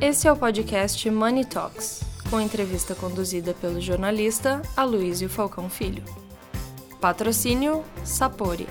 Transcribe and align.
Esse 0.00 0.28
é 0.28 0.32
o 0.32 0.36
podcast 0.36 1.10
Money 1.10 1.44
Talks, 1.44 2.04
com 2.30 2.40
entrevista 2.40 2.94
conduzida 2.94 3.52
pelo 3.52 3.80
jornalista 3.80 4.62
Aloysio 4.76 5.28
Falcão 5.28 5.68
Filho. 5.68 6.04
Patrocínio 7.00 7.82
Sapori. 8.04 8.68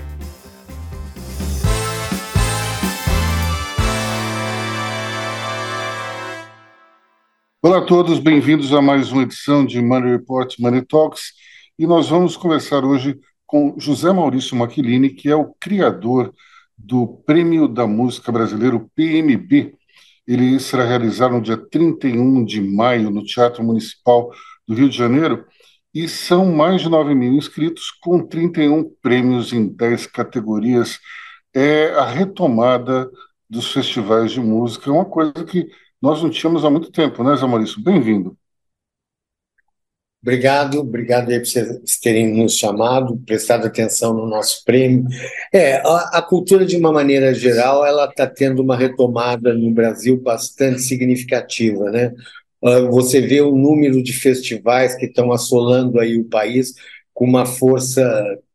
Olá 7.61 7.79
a 7.79 7.85
todos, 7.85 8.19
bem-vindos 8.19 8.73
a 8.73 8.81
mais 8.81 9.11
uma 9.11 9.23
edição 9.23 9.65
de 9.65 9.81
Money 9.81 10.11
Report 10.11 10.57
Money 10.57 10.85
Talks 10.85 11.33
e 11.77 11.85
nós 11.85 12.07
vamos 12.07 12.37
conversar 12.37 12.85
hoje 12.85 13.19
com 13.45 13.75
José 13.77 14.13
Maurício 14.13 14.55
Maquilini, 14.55 15.09
que 15.09 15.29
é 15.29 15.35
o 15.35 15.53
criador 15.59 16.33
do 16.77 17.21
Prêmio 17.25 17.67
da 17.67 17.85
Música 17.85 18.31
Brasileiro 18.31 18.89
PMB, 18.95 19.75
ele 20.27 20.59
será 20.59 20.83
realizado 20.83 21.33
no 21.33 21.41
dia 21.41 21.57
31 21.57 22.43
de 22.43 22.61
maio 22.61 23.09
no 23.09 23.23
Teatro 23.23 23.63
Municipal 23.63 24.31
do 24.67 24.73
Rio 24.75 24.89
de 24.89 24.97
Janeiro 24.97 25.45
e 25.93 26.07
são 26.07 26.45
mais 26.45 26.81
de 26.81 26.89
9 26.89 27.15
mil 27.15 27.33
inscritos 27.33 27.91
com 28.01 28.25
31 28.25 28.83
prêmios 29.01 29.53
em 29.53 29.67
10 29.67 30.07
categorias. 30.07 30.99
É 31.53 31.91
a 31.95 32.05
retomada 32.05 33.09
dos 33.49 33.71
festivais 33.71 34.31
de 34.31 34.39
música, 34.41 34.91
uma 34.91 35.05
coisa 35.05 35.33
que 35.45 35.67
nós 36.01 36.21
não 36.21 36.29
tínhamos 36.29 36.65
há 36.65 36.69
muito 36.69 36.91
tempo, 36.91 37.23
né, 37.23 37.35
Zé 37.35 37.47
Maurício? 37.47 37.81
Bem-vindo. 37.81 38.37
Obrigado, 40.21 40.79
obrigado 40.79 41.29
aí 41.29 41.39
por 41.39 41.45
vocês 41.45 41.99
terem 42.01 42.33
nos 42.35 42.57
chamado, 42.57 43.17
prestado 43.25 43.65
atenção 43.65 44.13
no 44.13 44.25
nosso 44.25 44.63
prêmio. 44.65 45.05
É, 45.53 45.75
a, 45.77 46.17
a 46.17 46.21
cultura, 46.21 46.65
de 46.65 46.75
uma 46.75 46.91
maneira 46.91 47.33
geral, 47.33 47.85
ela 47.85 48.05
está 48.05 48.27
tendo 48.27 48.61
uma 48.61 48.75
retomada 48.75 49.53
no 49.53 49.71
Brasil 49.71 50.19
bastante 50.19 50.81
significativa, 50.81 51.89
né? 51.91 52.13
Uh, 52.61 52.89
você 52.89 53.21
vê 53.21 53.41
o 53.41 53.55
número 53.55 54.01
de 54.01 54.11
festivais 54.11 54.95
que 54.95 55.05
estão 55.05 55.31
assolando 55.31 55.99
aí 55.99 56.17
o 56.17 56.25
país 56.25 56.73
com 57.13 57.23
uma 57.25 57.45
força 57.45 58.03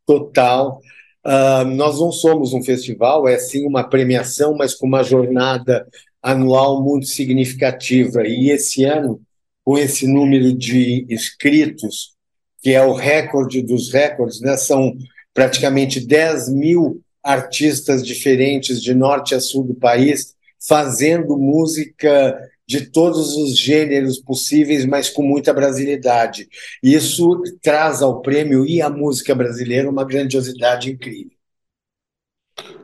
total. 0.05 0.79
Uh, 1.25 1.65
nós 1.75 1.99
não 1.99 2.11
somos 2.11 2.53
um 2.53 2.61
festival, 2.61 3.27
é 3.27 3.37
sim 3.39 3.65
uma 3.65 3.83
premiação, 3.85 4.55
mas 4.55 4.75
com 4.75 4.85
uma 4.85 5.03
jornada 5.03 5.87
anual 6.21 6.83
muito 6.83 7.07
significativa. 7.07 8.27
E 8.27 8.51
esse 8.51 8.83
ano 8.83 9.21
com 9.63 9.77
esse 9.77 10.07
número 10.07 10.53
de 10.53 11.05
inscritos, 11.09 12.13
que 12.61 12.71
é 12.71 12.83
o 12.83 12.93
recorde 12.93 13.61
dos 13.61 13.91
recordes, 13.91 14.41
né? 14.41 14.57
são 14.57 14.95
praticamente 15.33 15.99
10 15.99 16.49
mil 16.49 17.01
artistas 17.23 18.05
diferentes 18.05 18.81
de 18.81 18.93
norte 18.93 19.33
a 19.33 19.39
sul 19.39 19.63
do 19.63 19.73
país 19.73 20.35
fazendo 20.65 21.37
música 21.37 22.37
de 22.65 22.89
todos 22.89 23.35
os 23.35 23.57
gêneros 23.57 24.19
possíveis, 24.19 24.85
mas 24.85 25.09
com 25.09 25.21
muita 25.21 25.53
brasilidade. 25.53 26.47
Isso 26.81 27.41
traz 27.61 28.01
ao 28.01 28.21
prêmio 28.21 28.65
e 28.65 28.81
à 28.81 28.89
música 28.89 29.35
brasileira 29.35 29.89
uma 29.89 30.05
grandiosidade 30.05 30.89
incrível. 30.89 31.31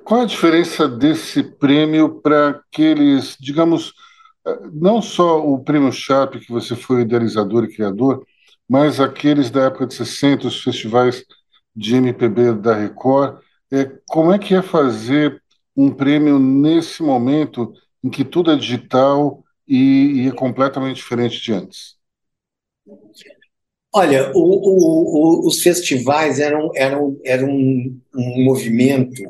Qual 0.03 0.21
a 0.21 0.25
diferença 0.25 0.87
desse 0.87 1.43
prêmio 1.43 2.19
para 2.21 2.49
aqueles, 2.49 3.37
digamos, 3.39 3.93
não 4.71 5.01
só 5.01 5.45
o 5.45 5.63
Prêmio 5.63 5.91
Sharp, 5.91 6.35
que 6.35 6.51
você 6.51 6.75
foi 6.75 7.01
idealizador 7.01 7.63
e 7.63 7.73
criador, 7.73 8.25
mas 8.67 8.99
aqueles 8.99 9.49
da 9.49 9.65
época 9.65 9.87
de 9.87 9.95
60, 9.95 10.47
os 10.47 10.63
festivais 10.63 11.25
de 11.75 11.95
MPB 11.95 12.53
da 12.53 12.75
Record. 12.75 13.41
É, 13.71 13.89
como 14.07 14.31
é 14.31 14.39
que 14.39 14.53
é 14.53 14.61
fazer 14.61 15.41
um 15.75 15.91
prêmio 15.91 16.37
nesse 16.37 17.01
momento 17.01 17.73
em 18.03 18.09
que 18.09 18.25
tudo 18.25 18.51
é 18.51 18.55
digital 18.55 19.43
e, 19.67 20.23
e 20.23 20.27
é 20.27 20.31
completamente 20.31 20.97
diferente 20.97 21.41
de 21.41 21.53
antes? 21.53 21.95
Olha, 23.93 24.31
o, 24.35 24.39
o, 24.39 25.43
o, 25.43 25.47
os 25.47 25.61
festivais 25.61 26.39
eram, 26.39 26.71
eram, 26.75 27.17
eram 27.23 27.49
um, 27.49 27.99
um 28.15 28.43
movimento 28.43 29.23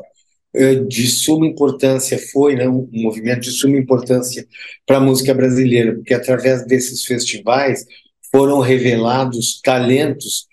de 0.88 1.08
suma 1.08 1.46
importância 1.46 2.18
foi 2.32 2.56
né, 2.56 2.68
um 2.68 2.88
movimento 2.92 3.42
de 3.42 3.52
suma 3.52 3.78
importância 3.78 4.48
para 4.86 4.98
a 4.98 5.02
música 5.02 5.34
brasileira, 5.34 5.94
porque 5.94 6.14
através 6.14 6.66
desses 6.66 7.06
festivais 7.06 7.86
foram 8.32 8.60
revelados 8.60 9.62
talentos 9.62 10.48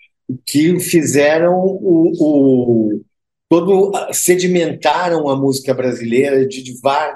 que 0.45 0.79
fizeram 0.79 1.53
o, 1.55 2.13
o 2.19 3.01
todo 3.49 3.93
sedimentaram 4.11 5.29
a 5.29 5.35
música 5.35 5.73
brasileira 5.73 6.45
de 6.45 6.61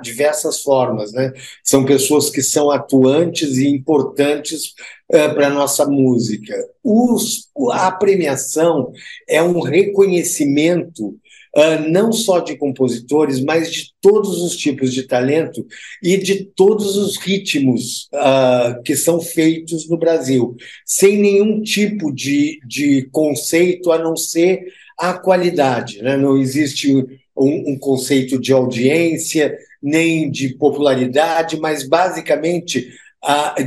diversas 0.02 0.62
formas, 0.62 1.12
né? 1.12 1.34
São 1.64 1.84
pessoas 1.84 2.30
que 2.30 2.42
são 2.42 2.72
atuantes 2.72 3.58
e 3.58 3.68
importantes 3.68 4.74
uh, 5.12 5.34
para 5.36 5.48
a 5.48 5.54
nossa 5.54 5.86
música. 5.86 6.56
Os, 6.82 7.50
a 7.72 7.92
premiação 7.92 8.94
é 9.28 9.44
um 9.44 9.60
reconhecimento 9.60 11.18
uh, 11.56 11.90
não 11.90 12.12
só 12.12 12.40
de 12.40 12.56
compositores, 12.56 13.42
mas 13.44 13.72
de 13.72 13.94
todos 14.02 14.42
os 14.42 14.56
tipos 14.56 14.94
de 14.94 15.04
talento 15.04 15.66
e 16.02 16.18
de 16.18 16.46
todos 16.46 16.98
os 16.98 17.18
ritmos 17.18 18.10
uh, 18.14 18.82
que 18.84 18.96
são 18.96 19.20
feitos 19.20 19.90
no 19.90 19.98
Brasil, 19.98 20.56
sem 20.86 21.18
nenhum 21.18 21.62
tipo 21.62 22.14
de, 22.14 22.60
de 22.68 23.08
conceito 23.12 23.92
a 23.92 23.98
não 23.98 24.16
ser 24.16 24.64
a 24.98 25.14
qualidade. 25.14 26.02
Né? 26.02 26.18
Não 26.18 26.38
existe 26.38 26.94
um, 27.36 27.72
um 27.72 27.78
conceito 27.78 28.40
de 28.40 28.54
audiência, 28.54 29.58
nem 29.82 30.30
de 30.30 30.50
popularidade, 30.50 31.60
mas 31.60 31.88
basicamente 31.88 32.88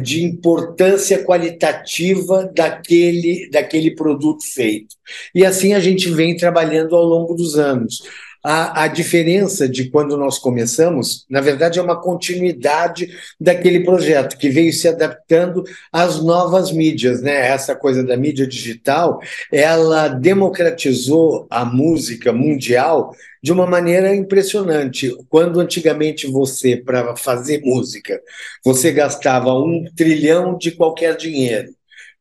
de 0.03 0.25
importância 0.25 1.23
qualitativa 1.23 2.51
daquele, 2.55 3.49
daquele 3.51 3.95
produto 3.95 4.43
feito. 4.45 4.97
E 5.35 5.45
assim 5.45 5.75
a 5.75 5.81
gente 5.81 6.11
vem 6.11 6.37
trabalhando 6.37 6.97
ao 6.97 7.05
longo 7.05 7.35
dos 7.35 7.57
anos. 7.57 8.03
A, 8.44 8.82
a, 8.82 8.88
diferença 8.88 9.66
de 9.66 9.88
quando 9.88 10.19
nós 10.19 10.38
começamos, 10.38 11.25
na 11.31 11.41
verdade, 11.41 11.78
é 11.78 11.82
uma 11.82 11.99
continuidade 11.99 13.09
daquele 13.41 13.82
projeto 13.82 14.37
que 14.37 14.50
veio 14.50 14.71
se 14.71 14.87
adaptando 14.87 15.65
às 15.91 16.22
novas 16.22 16.71
mídias, 16.71 17.22
né? 17.22 17.49
Essa 17.49 17.75
coisa 17.75 18.05
da 18.05 18.19
mídia 18.19 18.47
digital, 18.47 19.19
ela 19.50 20.09
democratizou 20.09 21.47
a 21.49 21.65
música 21.65 22.34
mundial 22.34 23.15
de 23.43 23.50
uma 23.50 23.66
maneira 23.66 24.15
impressionante. 24.15 25.11
Quando 25.31 25.59
antigamente 25.59 26.26
você, 26.26 26.76
para 26.76 27.16
fazer 27.16 27.62
música, 27.65 28.21
você 28.62 28.93
gastava 28.93 29.55
um 29.55 29.87
trilhão 29.97 30.59
de 30.59 30.71
qualquer 30.71 31.16
dinheiro. 31.16 31.72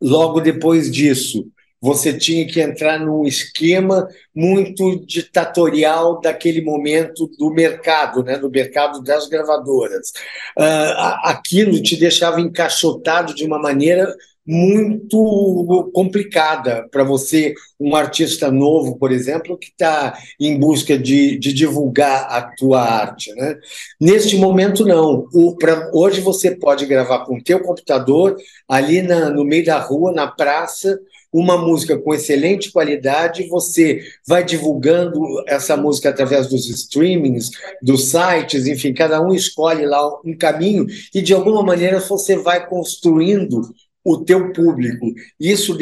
Logo 0.01 0.39
depois 0.39 0.89
disso, 0.89 1.47
você 1.83 2.17
tinha 2.17 2.47
que 2.47 2.61
entrar 2.61 2.97
num 2.97 3.25
esquema 3.25 4.07
muito 4.33 5.05
ditatorial 5.05 6.21
daquele 6.21 6.61
momento 6.61 7.29
do 7.37 7.49
mercado, 7.49 8.23
né, 8.23 8.37
do 8.37 8.49
mercado 8.49 9.03
das 9.03 9.27
gravadoras. 9.27 10.11
Uh, 10.57 11.19
aquilo 11.25 11.81
te 11.81 11.97
deixava 11.97 12.39
encaixotado 12.39 13.35
de 13.35 13.43
uma 13.45 13.59
maneira 13.59 14.15
muito 14.47 15.91
complicada 15.93 16.87
para 16.89 17.03
você, 17.03 17.53
um 17.77 17.95
artista 17.95 18.49
novo, 18.49 18.97
por 18.97 19.11
exemplo, 19.11 19.57
que 19.57 19.67
está 19.67 20.17
em 20.39 20.57
busca 20.57 20.97
de, 20.97 21.37
de, 21.37 21.51
divulgar 21.51 22.27
a 22.29 22.41
tua 22.55 22.81
arte. 22.81 23.33
Né? 23.35 23.57
Neste 23.99 24.37
momento, 24.37 24.85
não. 24.85 25.27
O, 25.33 25.55
pra, 25.57 25.89
hoje 25.93 26.21
você 26.21 26.51
pode 26.51 26.85
gravar 26.85 27.25
com 27.25 27.37
o 27.37 27.43
teu 27.43 27.61
computador, 27.61 28.37
ali 28.67 29.01
na, 29.01 29.29
no 29.29 29.43
meio 29.43 29.65
da 29.65 29.79
rua, 29.79 30.13
na 30.13 30.27
praça, 30.27 30.97
uma 31.33 31.57
música 31.57 31.97
com 31.97 32.13
excelente 32.13 32.71
qualidade, 32.71 33.47
você 33.47 34.01
vai 34.27 34.45
divulgando 34.45 35.19
essa 35.47 35.75
música 35.75 36.09
através 36.09 36.47
dos 36.47 36.69
streamings, 36.69 37.49
dos 37.81 38.11
sites, 38.11 38.67
enfim, 38.67 38.93
cada 38.93 39.19
um 39.19 39.33
escolhe 39.33 39.85
lá 39.85 40.07
um 40.23 40.37
caminho 40.37 40.85
e 41.13 41.21
de 41.21 41.33
alguma 41.33 41.63
maneira 41.63 41.99
você 41.99 42.35
vai 42.37 42.67
construindo 42.67 43.61
o 44.05 44.17
teu 44.23 44.51
público. 44.51 45.07
Isso 45.39 45.75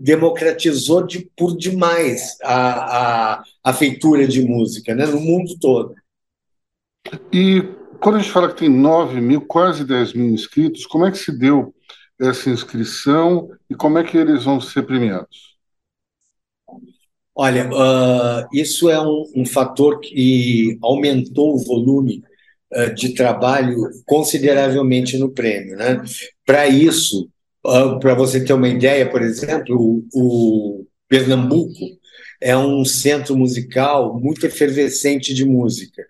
democratizou 0.00 1.06
de, 1.06 1.28
por 1.36 1.56
demais 1.56 2.38
a, 2.42 3.34
a, 3.34 3.44
a 3.64 3.72
feitura 3.72 4.26
de 4.26 4.40
música 4.42 4.94
né, 4.94 5.04
no 5.04 5.20
mundo 5.20 5.58
todo. 5.60 5.94
E 7.32 7.62
quando 8.00 8.16
a 8.16 8.18
gente 8.20 8.30
fala 8.30 8.48
que 8.48 8.60
tem 8.60 8.68
9 8.68 9.20
mil, 9.20 9.40
quase 9.42 9.84
10 9.84 10.14
mil 10.14 10.30
inscritos, 10.30 10.86
como 10.86 11.04
é 11.04 11.10
que 11.10 11.18
se 11.18 11.36
deu 11.36 11.73
essa 12.20 12.50
inscrição 12.50 13.50
e 13.68 13.74
como 13.74 13.98
é 13.98 14.04
que 14.04 14.16
eles 14.16 14.44
vão 14.44 14.60
ser 14.60 14.82
premiados? 14.82 15.54
Olha, 17.36 17.68
uh, 17.68 18.46
isso 18.52 18.88
é 18.88 19.00
um, 19.00 19.24
um, 19.34 19.44
fator 19.44 19.98
que 20.00 20.78
aumentou 20.80 21.54
o 21.54 21.64
volume 21.64 22.22
uh, 22.72 22.94
de 22.94 23.12
trabalho 23.12 23.76
consideravelmente 24.06 25.18
no 25.18 25.30
prêmio. 25.30 25.76
Né? 25.76 26.00
Para 26.46 26.68
isso, 26.68 27.28
uh, 27.66 27.98
para 27.98 28.14
você 28.14 28.44
ter 28.44 28.52
uma 28.52 28.68
ideia, 28.68 29.10
por 29.10 29.20
exemplo, 29.20 29.76
o, 29.76 30.06
o 30.14 30.86
Pernambuco 31.08 31.98
é 32.40 32.56
um 32.56 32.84
centro 32.84 33.36
musical 33.36 34.20
muito 34.20 34.46
efervescente 34.46 35.34
de 35.34 35.44
música. 35.44 36.02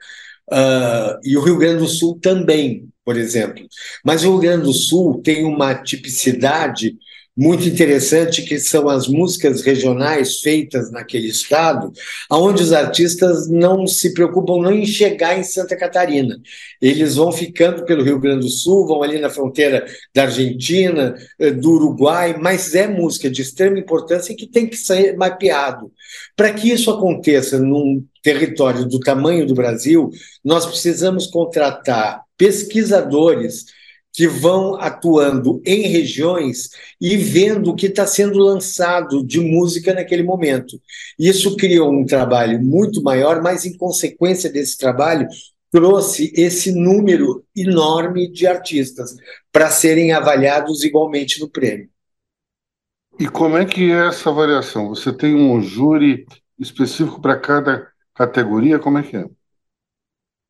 uh, 0.53 1.19
e 1.25 1.37
o 1.39 1.43
Rio 1.43 1.57
Grande 1.57 1.79
do 1.79 1.89
Sul 1.89 2.19
também, 2.21 2.89
por 3.05 3.17
exemplo. 3.17 3.67
Mas 4.03 4.25
o 4.25 4.31
Rio 4.31 4.41
Grande 4.41 4.65
do 4.65 4.73
Sul 4.73 5.21
tem 5.23 5.45
uma 5.45 5.75
tipicidade 5.75 6.97
muito 7.37 7.67
interessante 7.67 8.43
que 8.43 8.59
são 8.61 8.89
as 8.89 9.09
músicas 9.09 9.61
regionais 9.63 10.41
feitas 10.41 10.91
naquele 10.93 11.29
estado, 11.29 11.93
onde 12.31 12.63
os 12.63 12.73
artistas 12.73 13.49
não 13.49 13.87
se 13.87 14.15
preocupam 14.15 14.63
nem 14.63 14.83
em 14.83 14.87
chegar 14.87 15.37
em 15.37 15.43
Santa 15.43 15.77
Catarina. 15.77 16.39
Eles 16.81 17.17
vão 17.17 17.33
ficando 17.33 17.85
pelo 17.85 18.05
Rio 18.05 18.21
Grande 18.21 18.47
do 18.47 18.51
Sul, 18.51 18.87
vão 18.87 19.03
ali 19.03 19.19
na 19.19 19.31
fronteira 19.31 19.85
da 20.15 20.23
Argentina, 20.23 21.15
eh, 21.39 21.51
do 21.51 21.73
Uruguai, 21.73 22.37
mas 22.41 22.75
é 22.75 22.87
música 22.87 23.29
de 23.29 23.43
extrema 23.43 23.79
importância 23.79 24.33
e 24.33 24.37
que 24.37 24.47
tem 24.47 24.69
que 24.69 24.77
ser 24.77 25.17
mapeado. 25.17 25.91
Para 26.37 26.53
que 26.53 26.71
isso 26.71 26.91
aconteça 26.91 27.59
num 27.59 28.05
território 28.23 28.85
do 28.87 29.01
tamanho 29.01 29.45
do 29.45 29.55
Brasil, 29.55 30.11
nós 30.45 30.65
precisamos 30.65 31.27
contratar 31.27 32.23
pesquisadores 32.39 33.67
que 34.15 34.29
vão 34.29 34.77
atuando 34.77 35.61
em 35.67 35.89
regiões 35.89 36.71
e 37.01 37.17
vendo 37.17 37.71
o 37.71 37.75
que 37.75 37.87
está 37.87 38.07
sendo 38.07 38.39
lançado 38.39 39.27
de 39.27 39.41
música 39.41 39.93
naquele 39.93 40.23
momento. 40.23 40.81
Isso 41.19 41.57
criou 41.57 41.93
um 41.93 42.07
trabalho 42.07 42.63
muito 42.63 43.03
maior, 43.03 43.43
mas 43.43 43.65
em 43.65 43.77
consequência 43.77 44.49
desse 44.49 44.79
trabalho, 44.79 45.27
trouxe 45.69 46.33
esse 46.37 46.71
número 46.71 47.45
enorme 47.57 48.31
de 48.31 48.47
artistas 48.47 49.17
para 49.51 49.69
serem 49.69 50.13
avaliados 50.13 50.85
igualmente 50.85 51.41
no 51.41 51.51
prêmio. 51.51 51.91
E 53.19 53.27
como 53.29 53.59
é 53.59 53.65
que 53.65 53.91
é 53.91 54.07
essa 54.07 54.31
avaliação? 54.31 54.89
Você 54.91 55.13
tem 55.13 55.35
um 55.35 55.61
júri 55.61 56.25
específico 56.57 57.21
para 57.21 57.37
cada 57.37 57.89
categoria? 58.15 58.79
Como 58.79 58.99
é 58.99 59.03
que 59.03 59.17
é? 59.17 59.25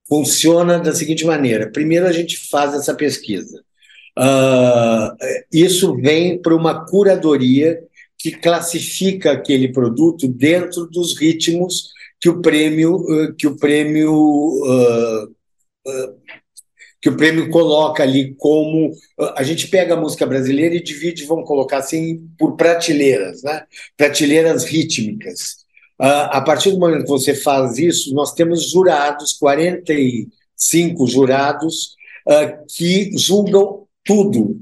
Funciona 0.09 0.79
da 0.79 0.93
seguinte 0.93 1.25
maneira: 1.25 1.71
primeiro 1.71 2.07
a 2.07 2.13
gente 2.13 2.37
faz 2.49 2.75
essa 2.75 2.95
pesquisa. 2.95 3.63
Uh, 4.17 5.17
isso 5.53 5.97
vem 5.97 6.41
para 6.41 6.55
uma 6.55 6.87
curadoria 6.87 7.83
que 8.17 8.31
classifica 8.31 9.33
aquele 9.33 9.73
produto 9.73 10.29
dentro 10.29 10.87
dos 10.87 11.19
ritmos 11.19 11.91
que 12.21 12.29
o 12.29 12.41
prêmio 12.41 13.35
que 13.37 13.47
o 13.47 13.57
prêmio 13.57 14.15
uh, 14.15 15.35
que 17.05 17.11
o 17.11 17.17
prêmio 17.19 17.51
coloca 17.51 18.03
ali 18.03 18.35
como 18.37 18.91
a 19.37 19.43
gente 19.43 19.69
pega 19.69 19.93
a 19.93 20.01
música 20.01 20.25
brasileira 20.25 20.75
e 20.75 20.83
divide, 20.83 21.27
vamos 21.27 21.47
colocar 21.47 21.77
assim, 21.77 22.27
por 22.39 22.57
prateleiras, 22.57 23.43
né? 23.43 23.65
Prateleiras 23.95 24.65
rítmicas. 24.65 25.64
Uh, 26.01 26.27
a 26.31 26.41
partir 26.41 26.73
do 26.73 26.79
momento 26.79 27.05
que 27.05 27.09
você 27.09 27.35
faz 27.35 27.79
isso, 27.79 28.13
nós 28.15 28.33
temos 28.33 28.71
jurados, 28.71 29.33
45 29.35 31.07
jurados, 31.07 31.95
uh, 32.27 32.65
que 32.69 33.17
julgam 33.17 33.87
tudo. 34.05 34.61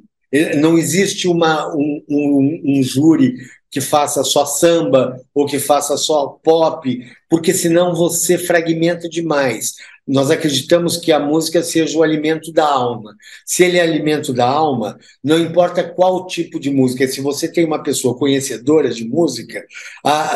Não 0.61 0.79
existe 0.79 1.29
uma, 1.29 1.69
um, 1.75 2.03
um, 2.09 2.63
um 2.65 2.83
júri 2.83 3.35
que 3.73 3.81
faça 3.81 4.23
só 4.23 4.45
samba 4.45 5.19
ou 5.35 5.47
que 5.47 5.59
faça 5.59 5.97
só 5.97 6.27
pop, 6.45 7.01
porque 7.29 7.55
senão 7.55 7.95
você 7.95 8.37
fragmenta 8.37 9.09
demais. 9.09 9.73
Nós 10.07 10.31
acreditamos 10.31 10.97
que 10.99 11.11
a 11.11 11.19
música 11.19 11.63
seja 11.63 11.97
o 11.97 12.03
alimento 12.03 12.53
da 12.53 12.67
alma. 12.67 13.15
Se 13.47 13.65
ele 13.65 13.79
é 13.79 13.81
alimento 13.81 14.33
da 14.33 14.47
alma, 14.47 14.99
não 15.25 15.39
importa 15.39 15.83
qual 15.83 16.27
tipo 16.27 16.61
de 16.61 16.71
música, 16.71 17.09
se 17.09 17.23
você 17.23 17.51
tem 17.51 17.65
uma 17.65 17.83
pessoa 17.83 18.19
conhecedora 18.19 18.91
de 18.91 19.07
música, 19.07 19.65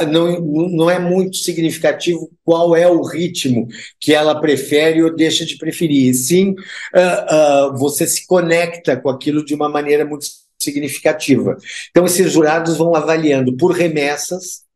não, 0.08 0.40
não 0.40 0.90
é 0.90 0.98
muito 0.98 1.36
significativo 1.36 2.30
qual 2.42 2.74
é 2.74 2.88
o 2.88 3.02
ritmo 3.02 3.66
que 4.00 4.14
ela 4.14 4.40
prefere 4.40 5.02
ou 5.02 5.14
deixa 5.14 5.44
de 5.44 5.58
preferir. 5.58 6.14
Sim, 6.14 6.54
ah, 6.94 7.26
ah, 7.28 7.76
você 7.76 8.06
se 8.06 8.26
conecta 8.26 8.96
com 8.96 9.10
aquilo 9.10 9.44
de 9.44 9.54
uma 9.54 9.68
maneira 9.68 10.06
muito 10.06 10.26
significativa. 10.66 11.56
Então, 11.90 12.04
esses 12.04 12.30
jurados 12.30 12.76
vão 12.76 12.94
avaliando 12.94 13.56
por 13.56 13.72
remessas 13.72 14.66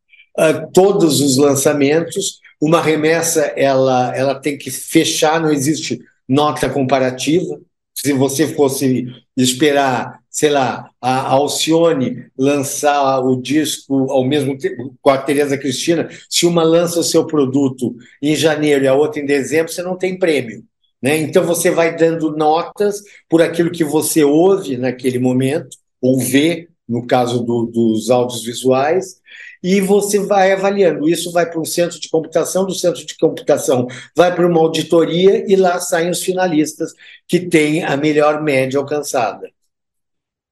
todos 0.73 1.21
os 1.21 1.37
lançamentos 1.37 2.41
uma 2.61 2.81
remessa, 2.81 3.41
ela, 3.57 4.15
ela 4.15 4.35
tem 4.35 4.59
que 4.59 4.71
fechar, 4.71 5.41
não 5.41 5.51
existe 5.51 5.99
nota 6.29 6.69
comparativa. 6.69 7.59
Se 7.95 8.13
você 8.13 8.47
fosse 8.49 9.07
esperar, 9.37 10.21
sei 10.31 10.51
lá, 10.51 10.91
a 11.01 11.29
Alcione 11.29 12.27
lançar 12.37 13.21
o 13.21 13.41
disco 13.41 14.11
ao 14.11 14.25
mesmo 14.25 14.59
tempo 14.59 14.95
com 15.01 15.11
a 15.11 15.19
Tereza 15.19 15.57
Cristina, 15.57 16.09
se 16.29 16.47
uma 16.47 16.63
lança 16.63 17.01
o 17.01 17.05
seu 17.05 17.27
produto 17.27 17.97
em 18.21 18.37
janeiro 18.37 18.85
e 18.85 18.89
a 18.89 18.95
outra 18.95 19.21
em 19.21 19.27
dezembro, 19.27 19.73
você 19.73 19.83
não 19.83 19.97
tem 19.97 20.19
prêmio. 20.19 20.63
Né? 21.03 21.19
Então 21.19 21.45
você 21.45 21.71
vai 21.71 21.97
dando 21.97 22.37
notas 22.37 23.03
por 23.29 23.41
aquilo 23.41 23.71
que 23.71 23.85
você 23.85 24.23
ouve 24.23 24.77
naquele 24.77 25.19
momento, 25.19 25.77
ou 26.01 26.19
vê, 26.19 26.69
no 26.89 27.07
caso 27.07 27.43
do, 27.43 27.67
dos 27.67 28.11
áudios 28.11 28.45
visuais, 28.45 29.21
e 29.63 29.81
você 29.81 30.19
vai 30.19 30.53
avaliando. 30.53 31.09
Isso 31.09 31.31
vai 31.31 31.49
para 31.49 31.61
um 31.61 31.65
centro 31.65 32.01
de 32.01 32.09
computação, 32.09 32.67
do 32.67 32.75
centro 32.75 33.05
de 33.05 33.17
computação 33.17 33.87
vai 34.17 34.35
para 34.35 34.47
uma 34.47 34.61
auditoria 34.61 35.45
e 35.51 35.57
lá 35.57 35.79
saem 35.79 36.11
os 36.11 36.23
finalistas 36.23 36.93
que 37.29 37.41
têm 37.41 37.85
a 37.85 37.97
melhor 37.97 38.43
média 38.43 38.79
alcançada. 38.79 39.51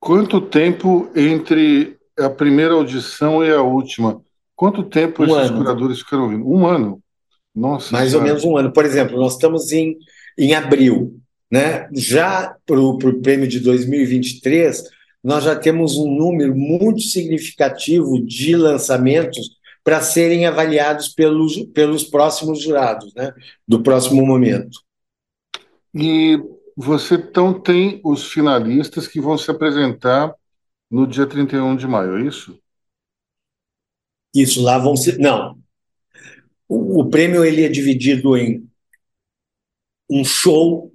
Quanto 0.00 0.41
tempo 0.41 1.11
entre 1.17 1.97
a 2.19 2.31
primeira 2.31 2.75
audição 2.75 3.45
e 3.45 3.50
a 3.50 3.62
última? 3.62 4.23
Quanto 4.55 4.83
tempo 4.85 5.23
um 5.23 5.27
esses 5.27 5.50
ano. 5.50 5.59
curadores 5.59 5.99
ficaram 6.00 6.25
ouvindo? 6.25 6.49
Um 6.49 6.67
ano? 6.67 7.00
Nossa. 7.55 7.93
Mais 7.93 8.12
cara. 8.12 8.23
ou 8.23 8.29
menos 8.29 8.45
um 8.45 8.56
ano. 8.56 8.73
Por 8.73 8.85
exemplo, 8.85 9.19
nós 9.19 9.33
estamos 9.35 9.73
em, 9.73 9.97
em 10.38 10.55
abril. 10.55 11.20
Né? 11.50 11.88
Já 11.93 12.55
para 12.64 12.81
o 12.81 12.99
prêmio 13.20 13.49
de 13.49 13.58
2023, 13.61 14.85
nós 15.23 15.44
já 15.44 15.56
temos 15.56 15.96
um 15.96 16.11
número 16.11 16.55
muito 16.55 17.00
significativo 17.00 18.25
de 18.25 18.56
lançamentos 18.56 19.58
para 19.82 20.02
serem 20.02 20.46
avaliados 20.46 21.08
pelos, 21.08 21.56
pelos 21.73 22.05
próximos 22.05 22.62
jurados, 22.62 23.12
né, 23.14 23.32
do 23.67 23.82
próximo 23.82 24.25
momento. 24.25 24.82
E 25.94 26.38
você 26.76 27.14
então 27.14 27.58
tem 27.58 28.00
os 28.05 28.31
finalistas 28.31 29.08
que 29.08 29.20
vão 29.20 29.38
se 29.38 29.50
apresentar 29.50 30.35
no 30.90 31.06
dia 31.06 31.26
31 31.26 31.75
de 31.75 31.87
maio, 31.87 32.19
é 32.19 32.26
isso? 32.26 32.58
Isso, 34.35 34.62
lá 34.62 34.79
vão 34.79 34.94
ser. 34.94 35.19
Não. 35.19 35.58
O, 36.69 37.00
o 37.00 37.08
prêmio 37.08 37.43
ele 37.43 37.64
é 37.64 37.69
dividido 37.69 38.37
em 38.37 38.68
um 40.10 40.25
show 40.25 40.93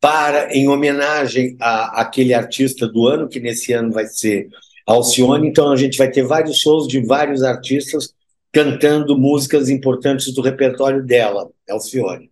para 0.00 0.54
em 0.54 0.68
homenagem 0.68 1.56
a 1.60 2.02
aquele 2.02 2.34
artista 2.34 2.86
do 2.86 3.06
ano, 3.06 3.28
que 3.28 3.40
nesse 3.40 3.72
ano 3.72 3.92
vai 3.92 4.06
ser 4.06 4.48
Alcione. 4.86 5.48
Então 5.48 5.72
a 5.72 5.76
gente 5.76 5.98
vai 5.98 6.10
ter 6.10 6.22
vários 6.22 6.58
shows 6.58 6.86
de 6.86 7.04
vários 7.04 7.42
artistas 7.42 8.14
cantando 8.52 9.18
músicas 9.18 9.68
importantes 9.68 10.32
do 10.32 10.40
repertório 10.40 11.04
dela, 11.04 11.50
Alcione. 11.68 12.30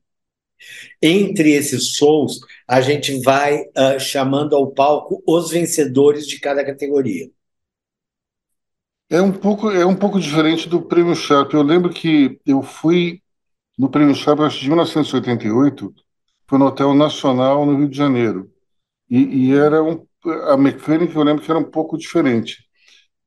Entre 1.02 1.52
esses 1.52 1.88
shows, 1.88 2.40
a 2.66 2.80
gente 2.80 3.20
vai 3.20 3.60
uh, 3.60 3.98
chamando 3.98 4.56
ao 4.56 4.70
palco 4.70 5.22
os 5.26 5.50
vencedores 5.50 6.26
de 6.26 6.40
cada 6.40 6.64
categoria. 6.64 7.28
É 9.10 9.20
um 9.20 9.32
pouco 9.32 9.70
é 9.70 9.84
um 9.84 9.94
pouco 9.94 10.18
diferente 10.18 10.68
do 10.68 10.80
Prêmio 10.80 11.14
Sharp. 11.14 11.52
Eu 11.52 11.62
lembro 11.62 11.92
que 11.92 12.40
eu 12.46 12.62
fui 12.62 13.20
no 13.76 13.90
Prêmio 13.90 14.14
Sharp 14.14 14.40
acho 14.40 14.60
de 14.60 14.68
1988 14.68 15.94
foi 16.46 16.58
no 16.58 16.66
Hotel 16.66 16.94
Nacional, 16.94 17.64
no 17.64 17.76
Rio 17.78 17.88
de 17.88 17.96
Janeiro. 17.96 18.50
E, 19.10 19.48
e 19.48 19.54
era 19.54 19.82
um, 19.82 20.04
a 20.48 20.56
mecânica, 20.56 21.18
eu 21.18 21.22
lembro 21.22 21.42
que 21.42 21.50
era 21.50 21.58
um 21.58 21.70
pouco 21.70 21.96
diferente. 21.96 22.64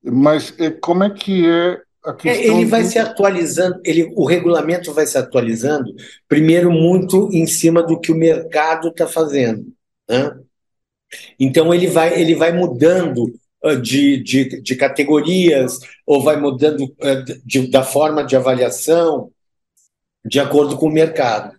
Mas 0.04 0.54
é, 0.60 0.70
como 0.70 1.04
é 1.04 1.10
que 1.10 1.48
é 1.48 1.82
a 2.04 2.14
questão... 2.14 2.44
É, 2.44 2.48
ele 2.48 2.66
vai 2.66 2.84
se 2.84 2.98
atualizando, 2.98 3.80
ele, 3.84 4.12
o 4.16 4.26
regulamento 4.26 4.94
vai 4.94 5.06
se 5.06 5.18
atualizando, 5.18 5.94
primeiro 6.28 6.72
muito 6.72 7.30
em 7.32 7.46
cima 7.46 7.84
do 7.84 8.00
que 8.00 8.12
o 8.12 8.18
mercado 8.18 8.90
está 8.90 9.08
fazendo. 9.08 9.66
Né? 10.10 10.32
Então 11.40 11.74
ele 11.74 11.88
vai, 11.88 12.20
ele 12.20 12.36
vai 12.36 12.52
mudando 12.52 13.34
uh, 13.64 13.76
de, 13.76 14.22
de, 14.24 14.62
de, 14.62 14.76
categorias, 14.76 15.80
ou 16.06 16.24
vai 16.24 16.40
mudando 16.40 16.84
uh, 16.84 17.42
de, 17.46 17.68
da 17.70 17.84
forma 17.84 18.24
de 18.24 18.36
avaliação 18.36 19.32
de 20.26 20.40
acordo 20.40 20.78
com 20.78 20.88
o 20.88 20.92
mercado. 20.92 21.57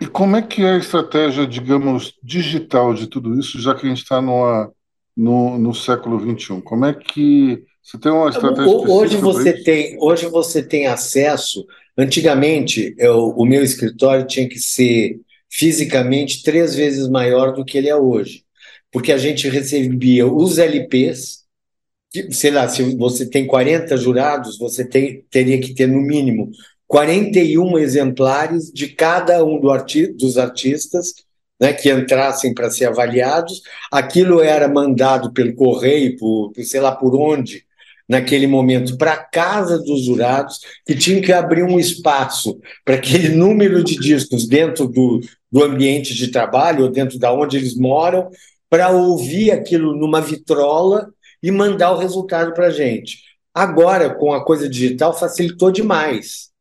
E 0.00 0.06
como 0.06 0.36
é 0.36 0.42
que 0.42 0.62
é 0.62 0.72
a 0.72 0.78
estratégia, 0.78 1.46
digamos, 1.46 2.14
digital 2.22 2.94
de 2.94 3.06
tudo 3.06 3.38
isso, 3.38 3.60
já 3.60 3.74
que 3.74 3.86
a 3.86 3.88
gente 3.88 4.02
está 4.02 4.20
no, 4.20 5.58
no 5.58 5.74
século 5.74 6.18
XXI? 6.20 6.60
Como 6.62 6.84
é 6.84 6.92
que 6.92 7.64
você 7.82 7.98
tem 7.98 8.12
uma 8.12 8.30
estratégia 8.30 8.70
hoje 8.70 9.16
você 9.16 9.52
tem 9.52 9.96
Hoje 10.00 10.26
você 10.26 10.62
tem 10.62 10.86
acesso. 10.86 11.66
Antigamente, 11.98 12.94
eu, 12.96 13.30
o 13.30 13.44
meu 13.44 13.62
escritório 13.62 14.26
tinha 14.26 14.48
que 14.48 14.58
ser 14.58 15.20
fisicamente 15.50 16.42
três 16.42 16.74
vezes 16.74 17.08
maior 17.08 17.52
do 17.52 17.64
que 17.64 17.76
ele 17.76 17.88
é 17.88 17.96
hoje, 17.96 18.44
porque 18.90 19.12
a 19.12 19.18
gente 19.18 19.48
recebia 19.48 20.26
os 20.26 20.58
LPs, 20.58 21.42
sei 22.30 22.50
lá, 22.50 22.66
se 22.68 22.96
você 22.96 23.28
tem 23.28 23.46
40 23.46 23.96
jurados, 23.98 24.58
você 24.58 24.82
tem, 24.88 25.26
teria 25.30 25.60
que 25.60 25.74
ter 25.74 25.86
no 25.86 26.00
mínimo 26.00 26.50
41 26.92 27.78
exemplares 27.78 28.70
de 28.70 28.86
cada 28.86 29.42
um 29.42 29.58
do 29.58 29.70
arti 29.70 30.08
dos 30.08 30.36
artistas 30.36 31.14
né, 31.58 31.72
que 31.72 31.90
entrassem 31.90 32.52
para 32.52 32.70
ser 32.70 32.84
avaliados. 32.84 33.62
Aquilo 33.90 34.42
era 34.42 34.68
mandado 34.68 35.32
pelo 35.32 35.54
correio, 35.54 36.18
por, 36.18 36.52
sei 36.62 36.82
lá 36.82 36.94
por 36.94 37.14
onde, 37.14 37.64
naquele 38.06 38.46
momento, 38.46 38.98
para 38.98 39.14
a 39.14 39.24
casa 39.24 39.78
dos 39.78 40.04
jurados, 40.04 40.60
que 40.84 40.94
tinham 40.94 41.22
que 41.22 41.32
abrir 41.32 41.62
um 41.62 41.80
espaço 41.80 42.60
para 42.84 42.96
aquele 42.96 43.30
número 43.34 43.82
de 43.82 43.96
discos 43.96 44.46
dentro 44.46 44.86
do, 44.86 45.18
do 45.50 45.64
ambiente 45.64 46.14
de 46.14 46.30
trabalho, 46.30 46.84
ou 46.84 46.90
dentro 46.90 47.18
da 47.18 47.32
onde 47.32 47.56
eles 47.56 47.74
moram, 47.74 48.28
para 48.68 48.90
ouvir 48.90 49.50
aquilo 49.50 49.96
numa 49.96 50.20
vitrola 50.20 51.08
e 51.42 51.50
mandar 51.50 51.92
o 51.92 51.98
resultado 51.98 52.52
para 52.52 52.66
a 52.66 52.70
gente. 52.70 53.20
Agora, 53.54 54.14
com 54.14 54.34
a 54.34 54.44
coisa 54.44 54.68
digital, 54.68 55.18
facilitou 55.18 55.70
demais 55.70 56.51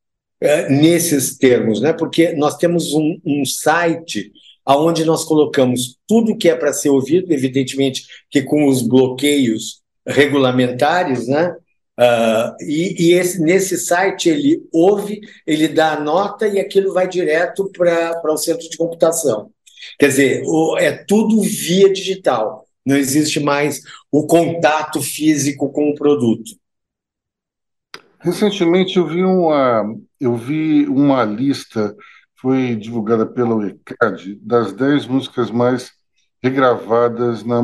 é, 0.41 0.69
nesses 0.69 1.38
termos, 1.38 1.79
né? 1.79 1.93
porque 1.93 2.33
nós 2.33 2.57
temos 2.57 2.93
um, 2.93 3.19
um 3.25 3.45
site 3.45 4.31
onde 4.67 5.05
nós 5.05 5.24
colocamos 5.24 5.98
tudo 6.07 6.38
que 6.38 6.50
é 6.50 6.55
para 6.55 6.74
ser 6.74 6.89
ouvido, 6.89 7.31
evidentemente 7.31 8.05
que 8.29 8.41
com 8.41 8.67
os 8.67 8.81
bloqueios 8.81 9.81
regulamentares, 10.05 11.27
né? 11.27 11.55
Uh, 12.00 12.55
e, 12.63 12.95
e 13.10 13.13
esse, 13.13 13.39
nesse 13.41 13.77
site 13.77 14.29
ele 14.29 14.63
ouve, 14.71 15.19
ele 15.45 15.67
dá 15.67 15.93
a 15.93 16.00
nota 16.00 16.48
e 16.48 16.60
aquilo 16.60 16.93
vai 16.93 17.07
direto 17.07 17.69
para 17.71 18.33
o 18.33 18.38
centro 18.38 18.67
de 18.67 18.77
computação. 18.77 19.51
Quer 20.00 20.07
dizer, 20.07 20.43
o, 20.45 20.77
é 20.77 20.91
tudo 20.91 21.41
via 21.41 21.91
digital. 21.91 22.65
Não 22.86 22.98
existe 22.98 23.39
mais 23.39 23.81
o 24.12 24.25
contato 24.25 25.01
físico 25.01 25.71
com 25.71 25.89
o 25.89 25.95
produto. 25.95 26.51
Recentemente 28.22 28.98
eu 28.98 29.08
vi 29.08 29.24
uma, 29.24 29.84
eu 30.20 30.36
vi 30.36 30.88
uma 30.88 31.24
lista, 31.24 31.96
foi 32.36 32.75
divulgada 32.75 33.25
pela 33.25 33.56
UECAD, 33.56 34.36
das 34.42 34.74
10 34.74 35.08
músicas 35.08 35.50
mais 35.50 35.92
regravadas 36.42 37.44
na, 37.44 37.62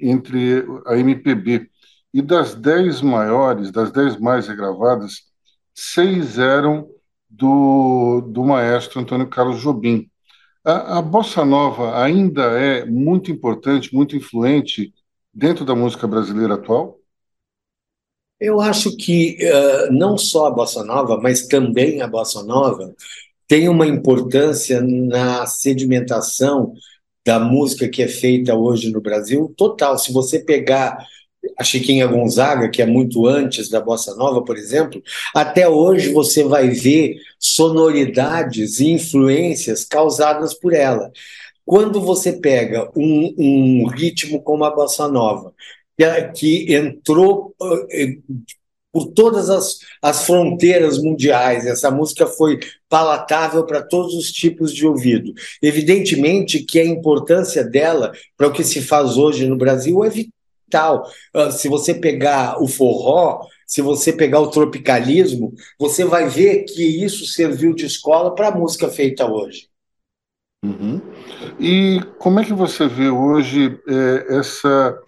entre 0.00 0.64
a 0.86 0.96
MPB. 0.98 1.68
E 2.12 2.20
das 2.20 2.54
10 2.56 3.02
maiores, 3.02 3.70
das 3.70 3.92
10 3.92 4.18
mais 4.18 4.48
regravadas, 4.48 5.30
seis 5.72 6.38
eram 6.38 6.88
do, 7.28 8.20
do 8.22 8.44
maestro 8.44 9.00
Antônio 9.00 9.28
Carlos 9.28 9.60
Jobim. 9.60 10.10
A, 10.64 10.98
a 10.98 11.02
bossa 11.02 11.44
nova 11.44 12.02
ainda 12.02 12.42
é 12.60 12.84
muito 12.84 13.30
importante, 13.30 13.94
muito 13.94 14.16
influente 14.16 14.92
dentro 15.32 15.64
da 15.64 15.74
música 15.74 16.08
brasileira 16.08 16.54
atual? 16.54 16.99
Eu 18.40 18.60
acho 18.60 18.96
que 18.96 19.36
uh, 19.42 19.92
não 19.92 20.16
só 20.16 20.46
a 20.46 20.50
bossa 20.50 20.82
nova, 20.82 21.20
mas 21.20 21.46
também 21.46 22.00
a 22.00 22.08
bossa 22.08 22.42
nova 22.42 22.94
tem 23.46 23.68
uma 23.68 23.86
importância 23.86 24.80
na 24.80 25.44
sedimentação 25.44 26.72
da 27.26 27.38
música 27.38 27.88
que 27.88 28.02
é 28.02 28.08
feita 28.08 28.54
hoje 28.54 28.90
no 28.90 29.00
Brasil 29.00 29.52
total. 29.56 29.98
Se 29.98 30.12
você 30.12 30.38
pegar 30.38 31.04
a 31.58 31.64
Chiquinha 31.64 32.06
Gonzaga, 32.06 32.70
que 32.70 32.80
é 32.80 32.86
muito 32.86 33.26
antes 33.26 33.68
da 33.68 33.80
bossa 33.80 34.14
nova, 34.14 34.42
por 34.42 34.56
exemplo, 34.56 35.02
até 35.34 35.68
hoje 35.68 36.12
você 36.12 36.42
vai 36.42 36.70
ver 36.70 37.16
sonoridades 37.38 38.80
e 38.80 38.90
influências 38.90 39.84
causadas 39.84 40.54
por 40.54 40.72
ela. 40.72 41.10
Quando 41.64 42.00
você 42.00 42.32
pega 42.32 42.90
um, 42.96 43.34
um 43.38 43.86
ritmo 43.88 44.42
como 44.42 44.64
a 44.64 44.74
bossa 44.74 45.06
nova 45.08 45.52
que 46.34 46.74
entrou 46.74 47.54
eh, 47.92 48.18
por 48.92 49.12
todas 49.12 49.48
as, 49.48 49.78
as 50.02 50.24
fronteiras 50.26 50.98
mundiais. 50.98 51.66
Essa 51.66 51.90
música 51.90 52.26
foi 52.26 52.58
palatável 52.88 53.64
para 53.64 53.82
todos 53.82 54.14
os 54.14 54.32
tipos 54.32 54.74
de 54.74 54.86
ouvido. 54.86 55.32
Evidentemente 55.62 56.60
que 56.60 56.80
a 56.80 56.84
importância 56.84 57.64
dela 57.64 58.12
para 58.36 58.48
o 58.48 58.52
que 58.52 58.64
se 58.64 58.80
faz 58.80 59.16
hoje 59.16 59.46
no 59.46 59.56
Brasil 59.56 60.04
é 60.04 60.10
vital. 60.10 61.08
Ah, 61.34 61.50
se 61.50 61.68
você 61.68 61.94
pegar 61.94 62.60
o 62.62 62.66
forró, 62.66 63.46
se 63.66 63.80
você 63.80 64.12
pegar 64.12 64.40
o 64.40 64.50
tropicalismo, 64.50 65.54
você 65.78 66.04
vai 66.04 66.28
ver 66.28 66.64
que 66.64 66.82
isso 66.82 67.24
serviu 67.26 67.72
de 67.72 67.86
escola 67.86 68.34
para 68.34 68.48
a 68.48 68.56
música 68.56 68.88
feita 68.88 69.30
hoje. 69.30 69.68
Uhum. 70.64 71.00
E 71.58 72.00
como 72.18 72.40
é 72.40 72.44
que 72.44 72.52
você 72.52 72.86
vê 72.86 73.08
hoje 73.08 73.78
é, 73.88 74.38
essa 74.38 74.98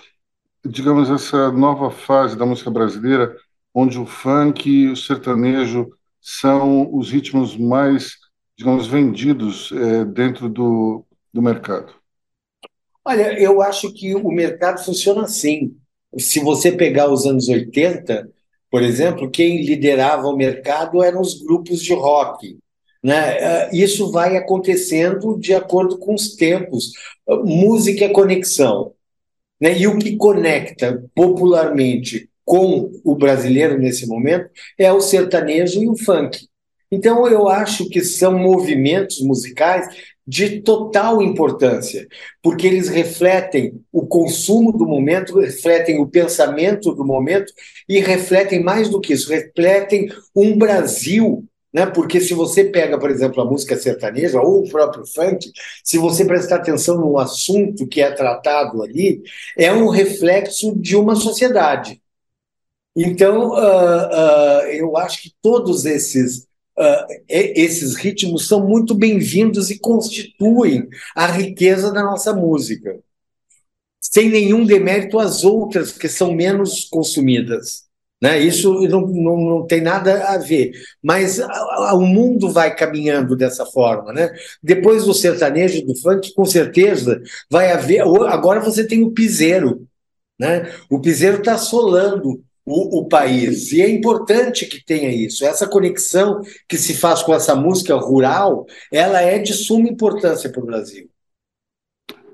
digamos, 0.65 1.11
essa 1.11 1.51
nova 1.51 1.91
fase 1.91 2.37
da 2.37 2.47
música 2.47 2.71
brasileira, 2.71 3.37
onde 3.75 3.99
o 3.99 4.07
funk 4.07 4.69
e 4.69 4.89
o 4.89 4.97
sertanejo 4.97 5.91
são 6.21 6.95
os 6.95 7.11
ritmos 7.11 7.57
mais, 7.57 8.17
digamos, 8.57 8.87
vendidos 8.87 9.73
é, 9.73 10.05
dentro 10.05 10.49
do, 10.49 11.05
do 11.33 11.43
mercado? 11.43 11.93
Olha, 13.05 13.39
eu 13.41 13.61
acho 13.61 13.93
que 13.93 14.15
o 14.15 14.29
mercado 14.31 14.85
funciona 14.85 15.23
assim. 15.23 15.77
Se 16.17 16.39
você 16.39 16.71
pegar 16.71 17.11
os 17.11 17.27
anos 17.27 17.49
80, 17.49 18.31
por 18.71 18.83
exemplo, 18.83 19.31
quem 19.31 19.65
liderava 19.65 20.29
o 20.29 20.37
mercado 20.37 21.03
eram 21.03 21.21
os 21.21 21.43
grupos 21.43 21.83
de 21.83 21.93
rock. 21.93 22.59
Né? 23.03 23.39
É, 23.39 23.77
isso 23.77 24.13
vai 24.13 24.37
acontecendo 24.37 25.39
de 25.39 25.53
acordo 25.53 25.99
com 25.99 26.15
os 26.15 26.37
tempos. 26.37 26.93
Música 27.45 28.05
é 28.05 28.09
conexão. 28.09 28.95
Né? 29.63 29.79
E 29.79 29.87
o 29.87 29.97
que 29.97 30.17
conecta 30.17 31.05
popularmente 31.15 32.29
com 32.45 32.91
o 33.05 33.15
brasileiro 33.15 33.79
nesse 33.79 34.09
momento 34.09 34.51
é 34.77 34.93
o 34.93 35.01
sertanejo 35.01 35.81
e 35.81 35.89
o 35.89 35.97
funk. 35.97 36.49
Então, 36.91 37.29
eu 37.29 37.49
acho 37.49 37.89
que 37.89 38.03
são 38.03 38.37
movimentos 38.37 39.21
musicais 39.21 39.87
de 40.27 40.61
total 40.63 41.23
importância, 41.23 42.07
porque 42.43 42.67
eles 42.67 42.89
refletem 42.89 43.81
o 43.93 44.05
consumo 44.05 44.73
do 44.73 44.85
momento, 44.85 45.39
refletem 45.39 46.01
o 46.01 46.09
pensamento 46.09 46.93
do 46.93 47.05
momento 47.05 47.53
e 47.89 48.01
refletem 48.01 48.63
mais 48.63 48.89
do 48.89 49.01
que 49.01 49.13
isso, 49.13 49.31
refletem 49.31 50.09
um 50.35 50.59
Brasil 50.59 51.45
né? 51.73 51.87
Porque 51.87 52.21
se 52.21 52.35
você 52.35 52.65
pega, 52.65 52.99
por 52.99 53.11
exemplo, 53.11 53.43
a 53.43 53.47
música 53.47 53.77
sertaneja 53.77 54.41
ou 54.41 54.61
o 54.61 54.69
próprio 54.69 55.07
funk, 55.07 55.51
se 55.83 55.99
você 55.99 56.25
prestar 56.25 56.57
atenção 56.57 56.99
no 56.99 57.19
assunto 57.19 57.87
que 57.87 58.03
é 58.03 58.11
tratado 58.11 58.83
ali, 58.83 59.23
é 59.57 59.73
um 59.73 59.89
reflexo 59.89 60.77
de 60.77 60.97
uma 60.97 61.17
sociedade. 61.17 62.01
Então, 62.95 63.51
uh, 63.51 63.55
uh, 63.55 64.67
eu 64.67 64.97
acho 64.99 65.23
que 65.23 65.33
todos 65.41 65.87
esses 65.87 66.47
uh, 66.79 67.07
esses 67.29 67.95
ritmos 67.97 68.47
são 68.47 68.67
muito 68.67 68.95
bem-vindos 68.95 69.71
e 69.71 69.79
constituem 69.79 70.89
a 71.15 71.27
riqueza 71.27 71.91
da 71.91 72.03
nossa 72.03 72.35
música, 72.35 73.01
sem 74.01 74.29
nenhum 74.29 74.67
demérito 74.67 75.19
às 75.19 75.43
outras 75.43 75.93
que 75.93 76.09
são 76.09 76.35
menos 76.35 76.85
consumidas. 76.85 77.91
Né? 78.23 78.39
Isso 78.39 78.73
não, 78.83 79.01
não, 79.01 79.37
não 79.37 79.67
tem 79.67 79.81
nada 79.81 80.29
a 80.29 80.39
ver. 80.39 80.71
Mas 81.03 81.41
a, 81.41 81.49
a, 81.51 81.95
o 81.95 82.07
mundo 82.07 82.49
vai 82.49 82.73
caminhando 82.73 83.35
dessa 83.37 83.67
forma. 83.67 84.13
Né? 84.13 84.31
Depois 84.63 85.05
do 85.05 85.13
sertanejo, 85.13 85.85
do 85.85 85.97
funk, 85.97 86.33
com 86.33 86.45
certeza 86.45 87.21
vai 87.51 87.73
haver. 87.73 88.03
Agora 88.29 88.61
você 88.61 88.87
tem 88.87 89.03
o 89.03 89.11
piseiro. 89.11 89.89
Né? 90.39 90.73
O 90.89 91.01
piseiro 91.01 91.39
está 91.39 91.55
assolando 91.55 92.41
o, 92.65 93.01
o, 93.01 93.09
país. 93.09 93.73
E 93.73 93.83
é 93.83 93.91
importante 93.91 94.67
que 94.67 94.85
tenha 94.85 95.11
isso. 95.11 95.45
Essa 95.45 95.67
conexão 95.67 96.41
que 96.69 96.79
se 96.79 96.95
faz 96.95 97.25
com 97.25 97.35
essa 97.35 97.57
música 97.57 97.97
rural, 97.97 98.67
ela 98.93 99.21
é 99.21 99.41
de 99.41 99.53
suma 99.53 99.89
importância 99.89 100.49
para 100.49 100.63
o 100.63 100.67
Brasil. 100.67 101.11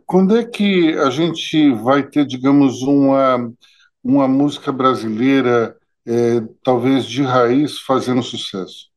Quando 0.05 0.37
é 0.37 0.45
que 0.45 0.93
a 0.99 1.09
gente 1.09 1.73
vai 1.77 2.03
ter, 2.03 2.27
digamos, 2.27 2.83
uma, 2.83 3.51
uma 4.05 4.29
música 4.29 4.71
brasileira 4.71 5.78
é, 6.09 6.43
talvez 6.65 7.05
de 7.05 7.23
raiz 7.23 7.81
fazendo 7.81 8.23
sucesso? 8.23 8.89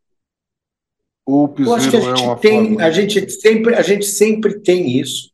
Ou 1.26 1.44
o 1.44 1.50
piseiro 1.50 1.98
é 1.98 2.22
uma 2.22 2.38
tem, 2.38 2.70
forma... 2.70 2.84
a 2.84 2.92
gente 2.92 3.30
sempre 3.30 3.76
a 3.76 3.82
gente 3.82 4.06
sempre 4.06 4.60
tem 4.60 4.98
isso. 4.98 5.30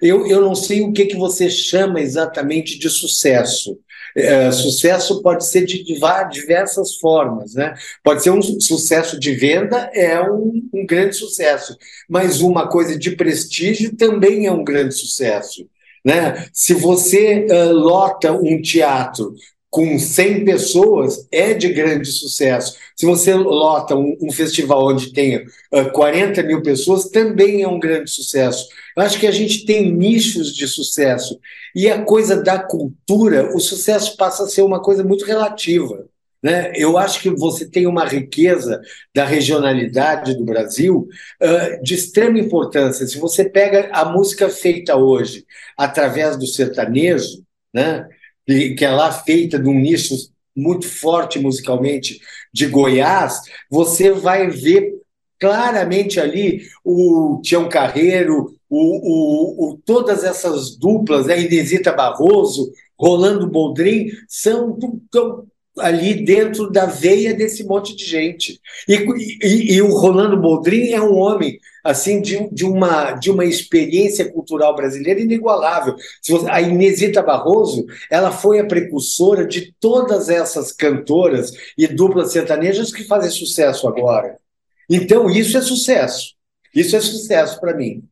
Eu, 0.00 0.26
eu 0.26 0.40
não 0.40 0.54
sei 0.54 0.82
o 0.82 0.92
que, 0.92 1.06
que 1.06 1.16
você 1.16 1.50
chama 1.50 2.00
exatamente 2.00 2.78
de 2.78 2.88
sucesso. 2.88 3.78
É, 4.16 4.52
sucesso 4.52 5.20
pode 5.22 5.44
ser 5.44 5.64
de 5.64 5.82
diversas 5.82 6.94
formas, 6.96 7.54
né? 7.54 7.74
Pode 8.02 8.22
ser 8.22 8.30
um 8.30 8.40
sucesso 8.40 9.18
de 9.18 9.32
venda, 9.34 9.90
é 9.92 10.20
um, 10.22 10.62
um 10.72 10.86
grande 10.86 11.16
sucesso, 11.16 11.76
mas 12.08 12.40
uma 12.40 12.68
coisa 12.68 12.96
de 12.96 13.16
prestígio 13.16 13.96
também 13.96 14.46
é 14.46 14.52
um 14.52 14.62
grande 14.62 14.94
sucesso. 14.94 15.68
Né? 16.04 16.46
Se 16.52 16.74
você 16.74 17.46
uh, 17.50 17.72
lota 17.72 18.30
um 18.30 18.60
teatro 18.60 19.34
com 19.74 19.98
100 19.98 20.44
pessoas 20.44 21.26
é 21.32 21.52
de 21.52 21.68
grande 21.72 22.06
sucesso. 22.06 22.78
Se 22.94 23.04
você 23.04 23.34
lota 23.34 23.96
um, 23.96 24.16
um 24.22 24.30
festival 24.30 24.86
onde 24.86 25.12
tem 25.12 25.38
uh, 25.72 25.90
40 25.92 26.44
mil 26.44 26.62
pessoas, 26.62 27.08
também 27.08 27.62
é 27.62 27.66
um 27.66 27.80
grande 27.80 28.08
sucesso. 28.08 28.68
Eu 28.96 29.02
acho 29.02 29.18
que 29.18 29.26
a 29.26 29.32
gente 29.32 29.66
tem 29.66 29.92
nichos 29.92 30.54
de 30.54 30.68
sucesso. 30.68 31.40
E 31.74 31.90
a 31.90 32.04
coisa 32.04 32.40
da 32.40 32.56
cultura, 32.56 33.52
o 33.52 33.58
sucesso 33.58 34.16
passa 34.16 34.44
a 34.44 34.46
ser 34.46 34.62
uma 34.62 34.80
coisa 34.80 35.02
muito 35.02 35.24
relativa. 35.24 36.06
Né? 36.40 36.70
Eu 36.76 36.96
acho 36.96 37.20
que 37.20 37.30
você 37.30 37.68
tem 37.68 37.88
uma 37.88 38.04
riqueza 38.04 38.80
da 39.12 39.24
regionalidade 39.24 40.36
do 40.36 40.44
Brasil 40.44 41.08
uh, 41.42 41.82
de 41.82 41.94
extrema 41.94 42.38
importância. 42.38 43.08
Se 43.08 43.18
você 43.18 43.44
pega 43.44 43.90
a 43.92 44.04
música 44.04 44.48
feita 44.48 44.94
hoje 44.94 45.44
através 45.76 46.36
do 46.36 46.46
sertanejo, 46.46 47.42
né? 47.74 48.06
Que 48.46 48.84
é 48.84 48.90
lá 48.90 49.10
feita 49.10 49.58
de 49.58 49.68
um 49.68 49.78
nicho 49.78 50.14
muito 50.56 50.88
forte 50.88 51.38
musicalmente 51.38 52.20
de 52.52 52.66
Goiás, 52.66 53.40
você 53.68 54.12
vai 54.12 54.48
ver 54.48 54.94
claramente 55.40 56.20
ali 56.20 56.62
o 56.84 57.40
Tião 57.42 57.68
Carreiro, 57.68 58.54
o, 58.70 58.78
o, 58.78 59.72
o, 59.72 59.78
todas 59.84 60.24
essas 60.24 60.76
duplas, 60.76 61.26
né, 61.26 61.40
Inesita 61.40 61.92
Barroso, 61.92 62.72
Rolando 62.98 63.50
Boldrin, 63.50 64.08
são, 64.28 64.78
são 65.12 65.44
ali 65.78 66.24
dentro 66.24 66.70
da 66.70 66.86
veia 66.86 67.34
desse 67.34 67.64
monte 67.64 67.96
de 67.96 68.04
gente. 68.04 68.60
E, 68.88 68.94
e, 69.42 69.74
e, 69.74 69.82
o 69.82 69.88
Rolando 69.88 70.40
Boldrin 70.40 70.92
é 70.92 71.00
um 71.00 71.14
homem 71.14 71.58
assim 71.84 72.22
de, 72.22 72.48
de, 72.50 72.64
uma, 72.64 73.12
de 73.12 73.30
uma 73.30 73.44
experiência 73.44 74.32
cultural 74.32 74.74
brasileira 74.74 75.20
inigualável. 75.20 75.94
A 76.50 76.62
Inesita 76.62 77.22
Barroso 77.22 77.84
ela 78.10 78.32
foi 78.32 78.58
a 78.58 78.66
precursora 78.66 79.46
de 79.46 79.74
todas 79.78 80.30
essas 80.30 80.72
cantoras 80.72 81.52
e 81.76 81.86
duplas 81.86 82.32
sertanejas 82.32 82.90
que 82.90 83.04
fazem 83.04 83.30
sucesso 83.30 83.86
agora. 83.86 84.38
Então, 84.88 85.28
isso 85.28 85.58
é 85.58 85.60
sucesso. 85.60 86.34
Isso 86.74 86.96
é 86.96 87.00
sucesso 87.00 87.60
para 87.60 87.76
mim. 87.76 88.02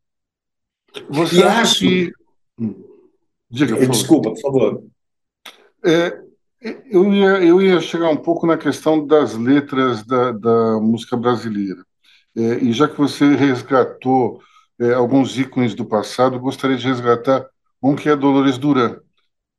Você 1.08 1.36
e 1.36 1.42
acha 1.42 1.60
acho... 1.62 1.78
que. 1.80 2.12
Hum. 2.58 2.84
Diga, 3.50 3.76
por 3.76 3.88
Desculpa, 3.88 4.30
por 4.30 4.40
favor. 4.40 4.84
É, 5.84 6.18
eu 6.90 7.12
ia, 7.12 7.42
eu 7.42 7.60
ia 7.60 7.80
chegar 7.80 8.08
um 8.08 8.16
pouco 8.16 8.46
na 8.46 8.56
questão 8.56 9.04
das 9.06 9.34
letras 9.34 10.04
da, 10.04 10.32
da 10.32 10.80
música 10.80 11.16
brasileira. 11.16 11.84
É, 12.36 12.40
e 12.58 12.72
já 12.72 12.88
que 12.88 12.96
você 12.96 13.34
resgatou 13.34 14.40
é, 14.80 14.94
alguns 14.94 15.38
ícones 15.38 15.74
do 15.74 15.84
passado, 15.84 16.40
gostaria 16.40 16.76
de 16.76 16.86
resgatar 16.86 17.46
um 17.82 17.94
que 17.94 18.08
é 18.08 18.16
Dolores 18.16 18.58
Duran, 18.58 18.98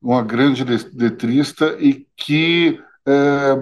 uma 0.02 0.22
grande 0.22 0.64
letrista 0.64 1.76
e 1.80 2.06
que, 2.16 2.80
é, 3.06 3.54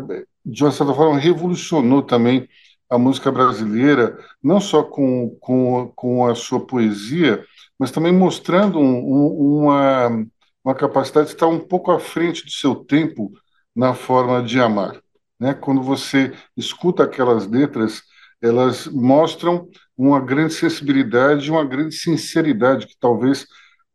de 0.44 0.64
uma 0.64 0.72
certa 0.72 0.94
forma, 0.94 1.18
revolucionou 1.18 2.02
também 2.02 2.48
a 2.90 2.98
música 2.98 3.30
brasileira, 3.32 4.18
não 4.42 4.60
só 4.60 4.82
com, 4.82 5.36
com, 5.40 5.92
com 5.94 6.26
a 6.26 6.34
sua 6.34 6.66
poesia, 6.66 7.44
mas 7.78 7.90
também 7.90 8.12
mostrando 8.12 8.78
um, 8.78 8.98
um, 8.98 9.60
uma 9.60 10.26
uma 10.64 10.74
capacidade 10.74 11.28
de 11.28 11.34
estar 11.34 11.48
um 11.48 11.58
pouco 11.58 11.90
à 11.90 11.98
frente 11.98 12.44
do 12.44 12.50
seu 12.50 12.74
tempo 12.74 13.32
na 13.74 13.94
forma 13.94 14.42
de 14.42 14.60
amar. 14.60 15.00
Né? 15.38 15.54
Quando 15.54 15.82
você 15.82 16.32
escuta 16.56 17.02
aquelas 17.04 17.46
letras, 17.46 18.02
elas 18.42 18.88
mostram 18.88 19.68
uma 19.96 20.20
grande 20.20 20.52
sensibilidade, 20.54 21.50
uma 21.50 21.64
grande 21.64 21.94
sinceridade, 21.94 22.88
que 22.88 22.96
talvez 22.98 23.46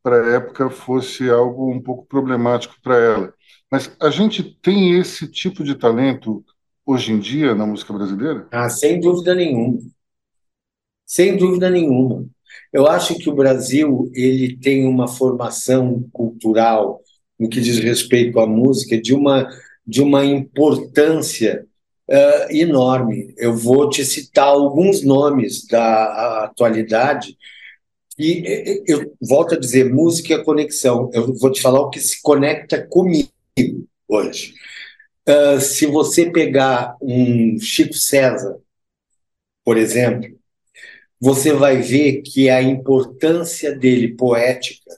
para 0.02 0.24
a 0.24 0.36
época 0.36 0.70
fosse 0.70 1.30
algo 1.30 1.70
um 1.70 1.82
pouco 1.82 2.06
problemático 2.06 2.76
para 2.82 2.96
ela. 2.96 3.34
Mas 3.70 3.92
a 4.02 4.10
gente 4.10 4.42
tem 4.62 4.98
esse 4.98 5.28
tipo 5.30 5.64
de 5.64 5.76
talento 5.76 6.44
hoje 6.86 7.12
em 7.12 7.20
dia 7.20 7.54
na 7.54 7.66
música 7.66 7.92
brasileira? 7.92 8.48
Ah, 8.50 8.70
sem 8.70 9.02
dúvida 9.02 9.36
nenhuma. 9.36 9.80
Sem 11.06 11.36
dúvida 11.36 11.70
nenhuma. 11.70 12.26
Eu 12.72 12.88
acho 12.88 13.18
que 13.18 13.30
o 13.30 13.36
Brasil 13.36 14.10
ele 14.14 14.58
tem 14.58 14.86
uma 14.86 15.08
formação 15.08 16.08
cultural 16.14 17.02
no 17.38 17.50
que 17.50 17.60
diz 17.60 17.80
respeito 17.80 18.40
à 18.40 18.48
música 18.48 19.00
de 19.00 19.14
uma 19.14 19.48
de 19.86 20.02
uma 20.02 20.26
importância 20.26 21.66
uh, 22.10 22.52
enorme. 22.52 23.34
Eu 23.38 23.56
vou 23.56 23.90
te 23.90 24.06
citar 24.06 24.48
alguns 24.48 25.04
nomes 25.04 25.66
da 25.68 26.46
atualidade 26.46 27.38
e 28.18 28.84
eu 28.88 29.16
volto 29.22 29.54
a 29.54 29.60
dizer 29.60 29.94
música 29.94 30.34
é 30.34 30.44
conexão. 30.44 31.10
Eu 31.14 31.34
vou 31.36 31.52
te 31.52 31.62
falar 31.62 31.82
o 31.82 31.90
que 31.90 32.00
se 32.00 32.22
conecta 32.22 32.82
comigo 32.86 33.30
hoje. 34.08 34.54
Uh, 35.28 35.60
se 35.60 35.86
você 35.86 36.32
pegar 36.32 36.96
um 37.02 37.60
Chico 37.60 37.94
César, 37.94 38.58
por 39.64 39.78
exemplo, 39.78 40.38
você 41.20 41.52
vai 41.52 41.82
ver 41.82 42.22
que 42.22 42.50
a 42.50 42.62
importância 42.62 43.76
dele 43.76 44.16
poética 44.16 44.98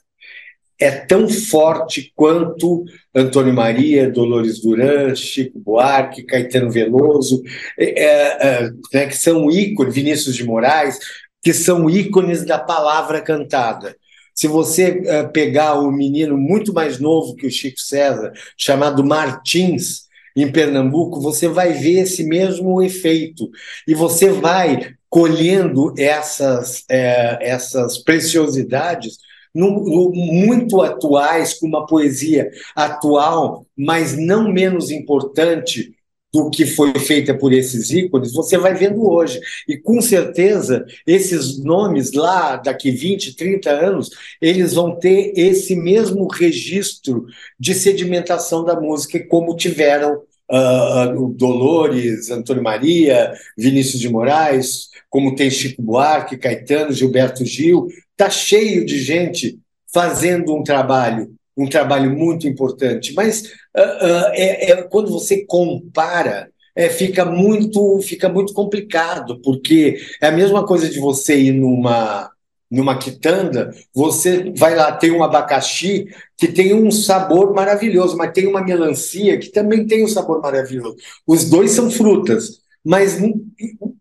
é 0.80 0.90
tão 0.90 1.28
forte 1.28 2.10
quanto 2.16 2.84
Antônio 3.14 3.52
Maria, 3.52 4.10
Dolores 4.10 4.62
Duran, 4.62 5.14
Chico 5.14 5.58
Buarque, 5.58 6.22
Caetano 6.22 6.70
Veloso, 6.70 7.42
é, 7.78 8.64
é, 8.64 8.70
né, 8.92 9.06
que 9.06 9.16
são 9.16 9.50
ícones, 9.50 9.94
Vinícius 9.94 10.34
de 10.34 10.44
Moraes, 10.44 10.98
que 11.42 11.52
são 11.52 11.88
ícones 11.90 12.46
da 12.46 12.58
palavra 12.58 13.20
cantada. 13.20 13.94
Se 14.34 14.48
você 14.48 15.02
é, 15.04 15.22
pegar 15.24 15.78
um 15.78 15.92
menino 15.92 16.36
muito 16.38 16.72
mais 16.72 16.98
novo 16.98 17.36
que 17.36 17.46
o 17.46 17.50
Chico 17.50 17.78
César, 17.78 18.32
chamado 18.56 19.04
Martins, 19.04 20.08
em 20.34 20.50
Pernambuco, 20.50 21.20
você 21.20 21.48
vai 21.48 21.72
ver 21.72 22.00
esse 22.00 22.24
mesmo 22.24 22.80
efeito. 22.82 23.50
E 23.86 23.94
você 23.94 24.30
vai 24.30 24.94
colhendo 25.08 25.92
essas, 25.98 26.84
é, 26.88 27.36
essas 27.40 27.98
preciosidades 27.98 29.18
no, 29.54 29.84
no, 29.84 30.12
muito 30.12 30.80
atuais, 30.80 31.54
com 31.54 31.66
uma 31.66 31.86
poesia 31.86 32.50
atual, 32.74 33.66
mas 33.76 34.16
não 34.16 34.50
menos 34.52 34.90
importante 34.90 35.94
do 36.32 36.48
que 36.48 36.64
foi 36.64 36.94
feita 36.94 37.36
por 37.36 37.52
esses 37.52 37.90
ícones, 37.90 38.32
você 38.32 38.56
vai 38.56 38.74
vendo 38.74 39.04
hoje. 39.04 39.40
E 39.68 39.76
com 39.76 40.00
certeza, 40.00 40.84
esses 41.06 41.58
nomes 41.58 42.12
lá, 42.12 42.56
daqui 42.56 42.90
20, 42.90 43.34
30 43.34 43.70
anos, 43.70 44.10
eles 44.40 44.74
vão 44.74 44.96
ter 44.96 45.32
esse 45.36 45.74
mesmo 45.74 46.28
registro 46.28 47.26
de 47.58 47.74
sedimentação 47.74 48.64
da 48.64 48.80
música, 48.80 49.18
como 49.26 49.56
tiveram 49.56 50.22
uh, 50.50 51.28
Dolores, 51.34 52.30
Antônio 52.30 52.62
Maria, 52.62 53.32
Vinícius 53.56 54.00
de 54.00 54.08
Moraes, 54.08 54.88
como 55.08 55.34
tem 55.34 55.50
Chico 55.50 55.82
Buarque, 55.82 56.36
Caetano, 56.36 56.92
Gilberto 56.92 57.44
Gil, 57.44 57.88
está 58.12 58.28
cheio 58.28 58.84
de 58.84 58.98
gente 58.98 59.58
fazendo 59.92 60.54
um 60.54 60.62
trabalho, 60.62 61.32
um 61.56 61.66
trabalho 61.66 62.10
muito 62.16 62.46
importante. 62.46 63.12
Mas 63.14 63.42
uh, 63.76 63.80
uh, 63.80 64.30
é, 64.32 64.70
é, 64.70 64.82
quando 64.82 65.10
você 65.10 65.44
compara, 65.46 66.50
é, 66.74 66.88
fica 66.88 67.24
muito 67.24 68.00
fica 68.00 68.28
muito 68.28 68.52
complicado, 68.52 69.40
porque 69.42 69.98
é 70.20 70.28
a 70.28 70.32
mesma 70.32 70.64
coisa 70.64 70.88
de 70.88 71.00
você 71.00 71.38
ir 71.38 71.52
numa 71.52 72.30
numa 72.70 72.96
quitanda, 72.96 73.74
você 73.92 74.52
vai 74.56 74.76
lá, 74.76 74.92
tem 74.92 75.10
um 75.10 75.24
abacaxi 75.24 76.06
que 76.38 76.46
tem 76.46 76.72
um 76.72 76.90
sabor 76.90 77.52
maravilhoso, 77.52 78.16
mas 78.16 78.32
tem 78.32 78.46
uma 78.46 78.62
melancia 78.62 79.38
que 79.38 79.48
também 79.48 79.86
tem 79.86 80.04
um 80.04 80.08
sabor 80.08 80.40
maravilhoso. 80.40 80.96
Os 81.26 81.50
dois 81.50 81.72
são 81.72 81.90
frutas, 81.90 82.60
mas 82.84 83.18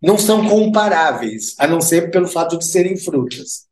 não 0.01 0.17
são 0.17 0.47
comparáveis, 0.47 1.55
a 1.57 1.65
não 1.65 1.81
ser 1.81 2.11
pelo 2.11 2.27
fato 2.27 2.57
de 2.59 2.65
serem 2.65 2.95
frutas. 2.95 3.67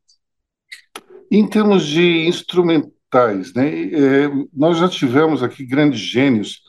Em 1.30 1.48
termos 1.48 1.86
de 1.86 2.28
instrumentais, 2.28 3.54
né, 3.54 3.70
é, 3.70 4.30
nós 4.52 4.78
já 4.78 4.90
tivemos 4.90 5.44
aqui 5.44 5.66
grandes 5.66 6.00
gênios 6.00 6.62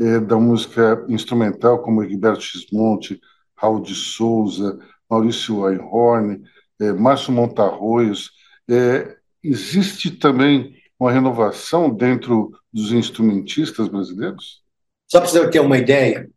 é, 0.00 0.20
da 0.20 0.36
música 0.38 1.04
instrumental, 1.08 1.82
como 1.82 2.02
Egberto 2.02 2.40
Gismonte, 2.40 3.20
Raul 3.54 3.80
de 3.80 3.94
Souza, 3.94 4.78
Maurício 5.08 5.68
Einhorn, 5.68 6.42
é, 6.80 6.92
Márcio 6.92 7.32
Montarroios. 7.32 8.30
É, 8.68 9.16
existe 9.42 10.10
também 10.10 10.74
uma 10.98 11.12
renovação 11.12 11.94
dentro 11.94 12.50
dos 12.72 12.92
instrumentistas 12.92 13.88
brasileiros? 13.88 14.62
Só 15.06 15.20
para 15.20 15.28
você 15.28 15.50
ter 15.50 15.60
uma 15.60 15.78
ideia, 15.78 16.28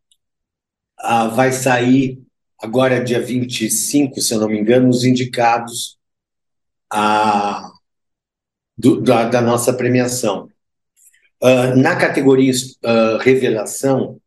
ah, 0.99 1.27
vai 1.27 1.51
sair 1.51 2.21
agora, 2.59 3.03
dia 3.03 3.21
25, 3.21 4.19
se 4.19 4.33
eu 4.33 4.39
não 4.39 4.49
me 4.49 4.59
engano, 4.59 4.89
os 4.89 5.03
indicados 5.03 5.97
a, 6.91 7.69
do, 8.77 9.01
da, 9.01 9.29
da, 9.29 9.41
nossa 9.41 9.73
premiação. 9.73 10.49
Uh, 11.41 11.75
na 11.75 11.95
categoria 11.95 12.51
uh, 12.51 13.17
Revelação, 13.19 14.19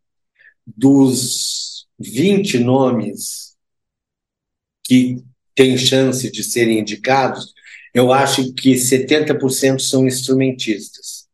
dos 0.65 1.89
20 1.99 2.61
nomes 2.61 3.57
que 4.85 5.23
têm 5.61 5.77
chance 5.77 6.33
de 6.33 6.43
serem 6.43 6.79
indicados, 6.79 7.53
eu 7.93 8.15
acho 8.15 8.55
que 8.55 8.77
70% 8.77 9.79
são 9.79 10.07
instrumentistas, 10.07 11.29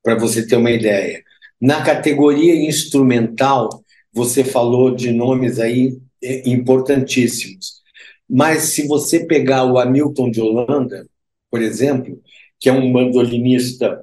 para 0.00 0.14
você 0.14 0.46
ter 0.46 0.54
uma 0.54 0.70
ideia. 0.70 1.20
Na 1.60 1.82
categoria 1.82 2.54
instrumental, 2.54 3.84
você 4.12 4.44
falou 4.44 4.94
de 4.94 5.10
nomes 5.10 5.58
aí 5.58 5.98
é, 6.22 6.48
importantíssimos. 6.48 7.80
Mas 8.28 8.74
se 8.74 8.86
você 8.86 9.26
pegar 9.26 9.64
o 9.64 9.76
Hamilton 9.76 10.30
de 10.30 10.40
Holanda, 10.40 11.04
por 11.50 11.60
exemplo, 11.60 12.22
que 12.60 12.68
é 12.68 12.72
um 12.72 12.92
mandolinista 12.92 14.00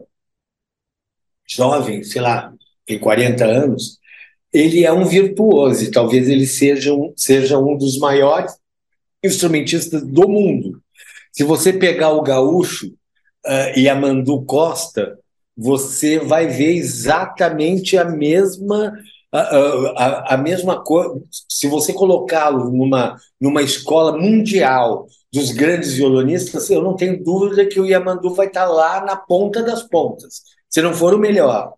jovem, 1.47 2.03
sei 2.03 2.19
lá, 2.19 2.53
tem 2.85 2.99
40 2.99 3.45
anos, 3.45 3.99
ele 4.51 4.83
é 4.83 4.91
um 4.91 5.05
virtuoso, 5.05 5.89
talvez 5.91 6.27
ele 6.27 6.45
seja 6.45 6.93
um, 6.93 7.13
seja 7.15 7.57
um 7.57 7.77
dos 7.77 7.97
maiores 7.99 8.53
instrumentistas 9.23 10.03
do 10.03 10.27
mundo. 10.27 10.81
Se 11.31 11.43
você 11.43 11.73
pegar 11.73 12.11
o 12.11 12.21
gaúcho 12.21 12.87
uh, 12.87 13.77
e 13.77 13.87
a 13.87 13.95
Mandu 13.95 14.43
Costa, 14.43 15.17
você 15.55 16.19
vai 16.19 16.47
ver 16.47 16.75
exatamente 16.75 17.97
a 17.97 18.05
mesma 18.05 18.93
a, 19.31 19.39
a, 19.39 20.33
a 20.35 20.37
mesma 20.37 20.81
coisa. 20.81 21.21
Se 21.49 21.67
você 21.67 21.93
colocá-lo 21.93 22.71
numa, 22.71 23.17
numa 23.39 23.61
escola 23.61 24.17
mundial 24.17 25.07
dos 25.31 25.51
grandes 25.51 25.93
violonistas, 25.93 26.69
eu 26.69 26.81
não 26.81 26.95
tenho 26.95 27.23
dúvida 27.23 27.65
que 27.65 27.79
o 27.79 27.85
Yamandu 27.85 28.33
vai 28.33 28.47
estar 28.47 28.65
lá 28.65 29.03
na 29.03 29.15
ponta 29.15 29.61
das 29.61 29.83
pontas, 29.83 30.41
se 30.69 30.81
não 30.81 30.93
for 30.93 31.13
o 31.13 31.19
melhor. 31.19 31.73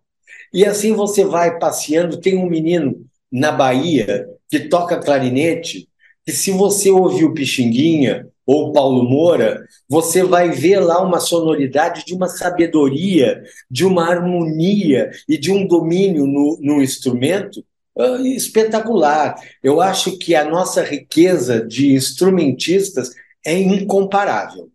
E 0.54 0.66
assim 0.66 0.94
você 0.94 1.26
vai 1.26 1.58
passeando. 1.60 2.20
Tem 2.20 2.38
um 2.38 2.50
menino 2.50 3.04
na 3.32 3.52
Bahia 3.52 4.28
que 4.50 4.60
toca 4.62 4.98
clarinete, 4.98 5.89
que 6.30 6.36
se 6.36 6.52
você 6.52 6.92
ouvir 6.92 7.26
o 7.26 7.34
Pixinguinha 7.34 8.28
ou 8.46 8.72
Paulo 8.72 9.04
Moura, 9.04 9.66
você 9.90 10.24
vai 10.24 10.52
ver 10.52 10.80
lá 10.80 11.02
uma 11.02 11.20
sonoridade 11.20 12.06
de 12.06 12.14
uma 12.14 12.28
sabedoria, 12.28 13.42
de 13.70 13.84
uma 13.84 14.08
harmonia 14.08 15.10
e 15.28 15.40
de 15.40 15.52
um 15.52 15.66
domínio 15.66 16.28
no, 16.28 16.60
no 16.62 16.84
instrumento 16.84 17.66
uh, 17.96 18.24
espetacular. 18.28 19.36
Eu 19.64 19.82
acho 19.82 20.20
que 20.20 20.36
a 20.36 20.46
nossa 20.46 20.84
riqueza 20.84 21.66
de 21.66 21.96
instrumentistas 21.96 23.10
é 23.44 23.58
incomparável 23.58 24.70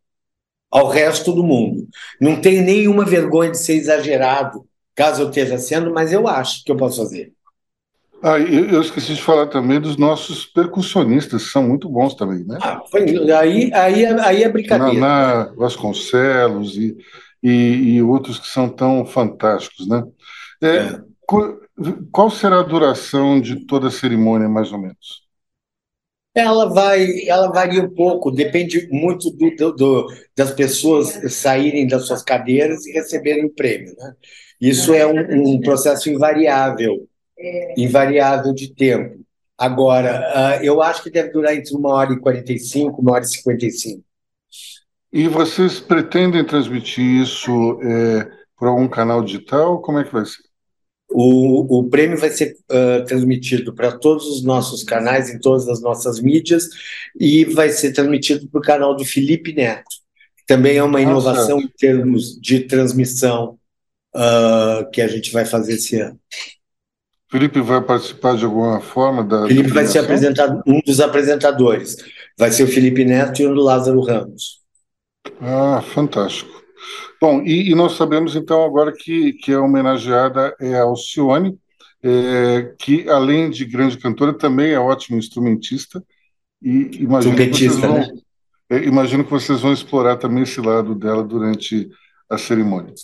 ao 0.73 0.89
resto 0.89 1.33
do 1.33 1.45
mundo. 1.45 1.87
Não 2.21 2.41
tenho 2.41 2.65
nenhuma 2.65 3.05
vergonha 3.05 3.53
de 3.53 3.59
ser 3.59 3.75
exagerado, 3.75 4.67
caso 4.93 5.23
eu 5.23 5.29
esteja 5.29 5.57
sendo, 5.57 5.93
mas 5.93 6.13
eu 6.13 6.27
acho 6.27 6.65
que 6.65 6.73
eu 6.73 6.77
posso 6.77 7.01
fazer. 7.03 7.33
Ah, 8.27 8.39
eu, 8.39 8.81
esqueci 8.81 9.13
de 9.13 9.21
falar 9.21 9.49
também 9.49 9.79
dos 9.79 9.99
nossos 9.99 10.47
percussionistas, 10.47 11.53
são 11.53 11.63
muito 11.63 11.91
bons 11.91 12.15
também, 12.15 12.43
né? 12.43 12.57
Ah, 12.63 12.83
foi, 12.91 13.03
aí, 13.31 13.71
aí, 13.75 14.07
aí 14.07 14.43
é 14.43 14.49
brincadeira. 14.49 14.99
Naná, 14.99 15.53
Vasconcelos 15.55 16.75
e, 16.79 16.97
e, 17.43 17.51
e, 17.97 18.03
outros 18.03 18.39
que 18.39 18.47
são 18.47 18.67
tão 18.67 19.05
fantásticos, 19.05 19.87
né? 19.87 20.03
É, 20.63 20.69
é. 20.69 21.01
Qual, 21.27 21.59
qual 22.11 22.31
será 22.31 22.61
a 22.61 22.63
duração 22.63 23.39
de 23.39 23.67
toda 23.67 23.89
a 23.89 23.91
cerimônia, 23.91 24.49
mais 24.49 24.73
ou 24.73 24.79
menos? 24.79 25.23
Ela 26.35 26.73
vai, 26.73 27.29
ela 27.29 27.53
varia 27.53 27.83
um 27.83 27.95
pouco, 27.95 28.31
depende 28.31 28.89
muito 28.91 29.31
do, 29.33 29.55
do, 29.55 29.73
do, 29.73 30.07
das 30.35 30.51
pessoas 30.51 31.31
saírem 31.35 31.87
das 31.87 32.07
suas 32.07 32.23
cadeiras 32.23 32.87
e 32.87 32.93
receberem 32.93 33.45
o 33.45 33.55
prêmio. 33.55 33.95
Né? 33.99 34.15
Isso 34.59 34.95
é 34.95 35.07
um, 35.07 35.57
um 35.57 35.61
processo 35.61 36.09
invariável 36.09 37.07
invariável 37.77 38.53
de 38.53 38.75
tempo. 38.75 39.25
Agora, 39.57 40.59
uh, 40.61 40.65
eu 40.65 40.83
acho 40.83 41.03
que 41.03 41.11
deve 41.11 41.31
durar 41.31 41.55
entre 41.55 41.75
uma 41.75 41.91
hora 41.91 42.13
e 42.13 42.19
45, 42.19 43.01
uma 43.01 43.13
hora 43.13 43.25
e 43.25 43.29
55. 43.29 44.03
E 45.13 45.29
vocês 45.29 45.79
pretendem 45.79 46.45
transmitir 46.45 47.23
isso 47.23 47.79
é, 47.83 48.29
por 48.59 48.67
algum 48.67 48.89
canal 48.89 49.23
digital? 49.23 49.81
Como 49.81 50.01
é 50.01 50.05
que 50.05 50.13
vai 50.13 50.27
ser? 50.27 50.43
O, 51.09 51.79
o 51.79 51.89
prêmio 51.89 52.19
vai 52.19 52.31
ser 52.31 52.57
uh, 52.69 53.05
transmitido 53.05 53.73
para 53.73 53.93
todos 53.93 54.27
os 54.27 54.43
nossos 54.43 54.83
canais, 54.83 55.31
em 55.31 55.39
todas 55.39 55.69
as 55.69 55.81
nossas 55.81 56.19
mídias, 56.19 56.69
e 57.19 57.45
vai 57.45 57.69
ser 57.69 57.93
transmitido 57.93 58.49
para 58.49 58.59
o 58.59 58.63
canal 58.63 58.97
do 58.97 59.05
Felipe 59.05 59.53
Neto. 59.53 59.85
Também 60.49 60.79
é 60.79 60.83
uma 60.83 61.01
inovação 61.01 61.61
em 61.61 61.69
termos 61.69 62.37
de 62.41 62.61
transmissão 62.61 63.57
uh, 64.17 64.91
que 64.91 65.01
a 65.01 65.07
gente 65.07 65.31
vai 65.31 65.45
fazer 65.45 65.75
esse 65.75 66.01
ano. 66.01 66.19
Felipe 67.35 67.61
vai 67.61 67.81
participar 67.83 68.37
de 68.37 68.45
alguma 68.45 68.81
forma 68.81 69.25
da. 69.25 69.49
Felipe 69.49 69.71
vai 69.71 69.85
ser 69.89 69.99
apresentado, 69.99 70.63
um 70.65 70.81
dos 70.87 71.01
apresentadores. 71.01 71.97
Vai 72.39 72.53
ser 72.53 72.63
o 72.63 72.69
Felipe 72.69 73.05
Neto 73.05 73.43
e 73.43 73.47
o 73.47 73.53
Lázaro 73.53 74.01
Ramos. 74.03 74.61
Ah, 75.41 75.83
fantástico. 75.83 76.63
Bom, 77.21 77.43
e, 77.43 77.73
e, 77.73 77.75
nós 77.75 77.97
sabemos 77.97 78.37
então 78.37 78.65
agora 78.65 78.93
que, 78.93 79.33
que 79.33 79.53
a 79.53 79.61
homenageada 79.61 80.55
é 80.61 80.77
a 80.77 80.83
Alcione, 80.83 81.59
é, 82.05 82.73
que 82.79 83.11
além 83.11 83.51
de 83.51 83.65
grande 83.65 83.99
cantora, 83.99 84.33
também 84.33 84.71
é 84.71 84.79
ótimo 84.79 85.19
instrumentista. 85.19 86.01
E 86.63 87.03
imagino 87.03 87.35
que, 87.35 87.69
vão, 87.69 87.95
né? 87.95 88.09
é, 88.71 88.77
imagino 88.85 89.25
que 89.25 89.31
vocês 89.33 89.61
vão 89.61 89.73
explorar 89.73 90.19
também 90.19 90.45
esse 90.45 90.61
lado 90.61 90.95
dela 90.95 91.25
durante 91.25 91.91
a 92.31 92.39
cerimônia. 92.39 92.95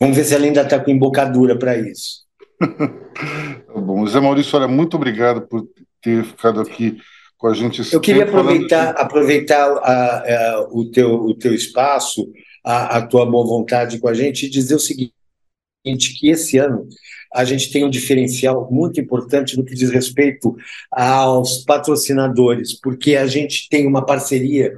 Vamos 0.00 0.16
ver 0.16 0.24
se 0.24 0.34
ela 0.34 0.46
ainda 0.46 0.62
está 0.62 0.80
com 0.80 0.90
embocadura 0.90 1.58
para 1.58 1.76
isso. 1.76 2.23
Tá 3.66 3.80
bom, 3.80 4.06
Zé 4.06 4.20
Maurício, 4.20 4.58
olha, 4.58 4.68
muito 4.68 4.96
obrigado 4.96 5.42
por 5.42 5.68
ter 6.02 6.24
ficado 6.24 6.60
aqui 6.60 6.98
com 7.36 7.46
a 7.48 7.54
gente. 7.54 7.82
Eu 7.92 8.00
queria 8.00 8.24
aproveitar, 8.24 8.92
de... 8.92 9.00
aproveitar 9.00 9.70
a, 9.78 10.18
a, 10.18 10.68
o, 10.70 10.90
teu, 10.90 11.14
o 11.14 11.34
teu 11.34 11.54
espaço, 11.54 12.30
a, 12.64 12.98
a 12.98 13.06
tua 13.06 13.26
boa 13.26 13.46
vontade 13.46 13.98
com 13.98 14.08
a 14.08 14.14
gente 14.14 14.46
e 14.46 14.50
dizer 14.50 14.74
o 14.74 14.80
seguinte, 14.80 15.12
que 16.18 16.28
esse 16.28 16.58
ano 16.58 16.88
a 17.34 17.44
gente 17.44 17.70
tem 17.70 17.84
um 17.84 17.90
diferencial 17.90 18.68
muito 18.70 19.00
importante 19.00 19.56
no 19.56 19.64
que 19.64 19.74
diz 19.74 19.90
respeito 19.90 20.56
aos 20.90 21.64
patrocinadores, 21.64 22.78
porque 22.80 23.16
a 23.16 23.26
gente 23.26 23.68
tem 23.68 23.86
uma 23.86 24.06
parceria 24.06 24.72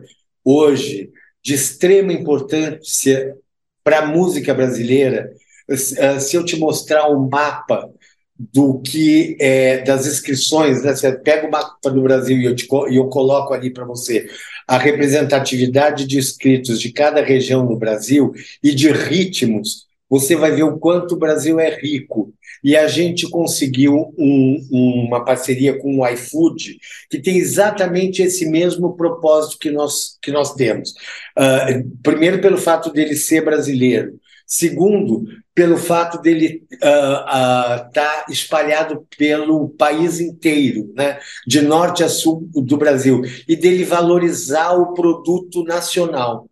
hoje 0.45 1.11
de 1.43 1.55
extrema 1.55 2.12
importância 2.12 3.37
para 3.85 4.01
a 4.01 4.07
música 4.07 4.53
brasileira, 4.53 5.31
se 5.75 6.37
eu 6.37 6.45
te 6.45 6.57
mostrar 6.57 7.09
um 7.11 7.29
mapa 7.29 7.91
do 8.39 8.81
que 8.81 9.37
é, 9.41 9.83
das 9.83 10.07
inscrições, 10.07 10.83
né? 10.83 10.95
Você 10.95 11.13
pega 11.13 11.47
o 11.47 11.51
mapa 11.51 11.91
do 11.91 12.03
Brasil 12.03 12.39
e 12.39 12.45
eu, 12.45 12.55
te, 12.55 12.67
eu 12.91 13.09
coloco 13.09 13.55
ali 13.55 13.71
para 13.71 13.85
você 13.85 14.27
a 14.67 14.77
representatividade 14.79 16.07
de 16.07 16.19
inscritos 16.19 16.81
de 16.81 16.93
cada 16.93 17.23
região 17.23 17.65
no 17.65 17.77
Brasil 17.77 18.33
e 18.63 18.75
de 18.75 18.91
ritmos, 18.91 19.87
você 20.09 20.37
vai 20.37 20.53
ver 20.53 20.65
o 20.65 20.79
quanto 20.79 21.15
o 21.15 21.19
Brasil 21.19 21.59
é 21.59 21.79
rico. 21.81 22.33
E 22.65 22.77
a 22.77 22.89
gente 22.89 23.29
conseguiu 23.29 24.13
um, 24.19 24.61
uma 25.07 25.25
parceria 25.25 25.79
com 25.79 25.99
o 25.99 26.09
iFood, 26.09 26.79
que 27.11 27.21
tem 27.21 27.37
exatamente 27.37 28.23
esse 28.23 28.49
mesmo 28.49 28.97
propósito 28.97 29.59
que 29.59 29.71
nós, 29.71 30.19
que 30.23 30.33
nós 30.33 30.55
temos. 30.55 30.91
Uh, 31.39 31.89
primeiro, 32.03 32.41
pelo 32.41 32.57
fato 32.57 32.93
dele 32.93 33.15
ser 33.15 33.45
brasileiro. 33.45 34.19
Segundo, 34.47 35.25
pelo 35.57 35.79
fato 35.79 36.21
dele 36.21 36.66
estar 36.71 37.81
uh, 37.81 37.88
uh, 37.88 37.90
tá 37.90 38.27
espalhado 38.29 39.07
pelo 39.16 39.71
país 39.71 40.21
inteiro, 40.21 40.92
né? 40.95 41.19
de 41.47 41.62
norte 41.62 42.05
a 42.05 42.11
sul 42.11 42.47
do 42.53 42.77
Brasil, 42.77 43.23
e 43.49 43.57
dele 43.57 43.83
valorizar 43.83 44.73
o 44.73 44.92
produto 44.92 45.64
nacional. 45.64 46.47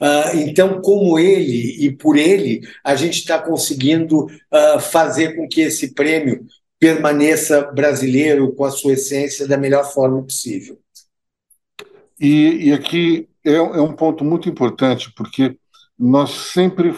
Uh, 0.00 0.38
então, 0.38 0.80
como 0.80 1.18
ele 1.18 1.84
e 1.84 1.94
por 1.94 2.16
ele, 2.16 2.62
a 2.82 2.96
gente 2.96 3.18
está 3.18 3.38
conseguindo 3.38 4.24
uh, 4.24 4.80
fazer 4.80 5.36
com 5.36 5.46
que 5.46 5.60
esse 5.60 5.92
prêmio 5.92 6.46
permaneça 6.78 7.60
brasileiro 7.60 8.54
com 8.54 8.64
a 8.64 8.70
sua 8.70 8.94
essência 8.94 9.46
da 9.46 9.58
melhor 9.58 9.84
forma 9.92 10.22
possível. 10.22 10.78
E, 12.18 12.68
e 12.68 12.72
aqui 12.72 13.28
é, 13.44 13.52
é, 13.52 13.60
um 13.60 13.92
ponto 13.92 14.24
muito 14.24 14.48
importante, 14.48 15.12
porque 15.14 15.58
nós 16.00 16.30
sempre, 16.30 16.94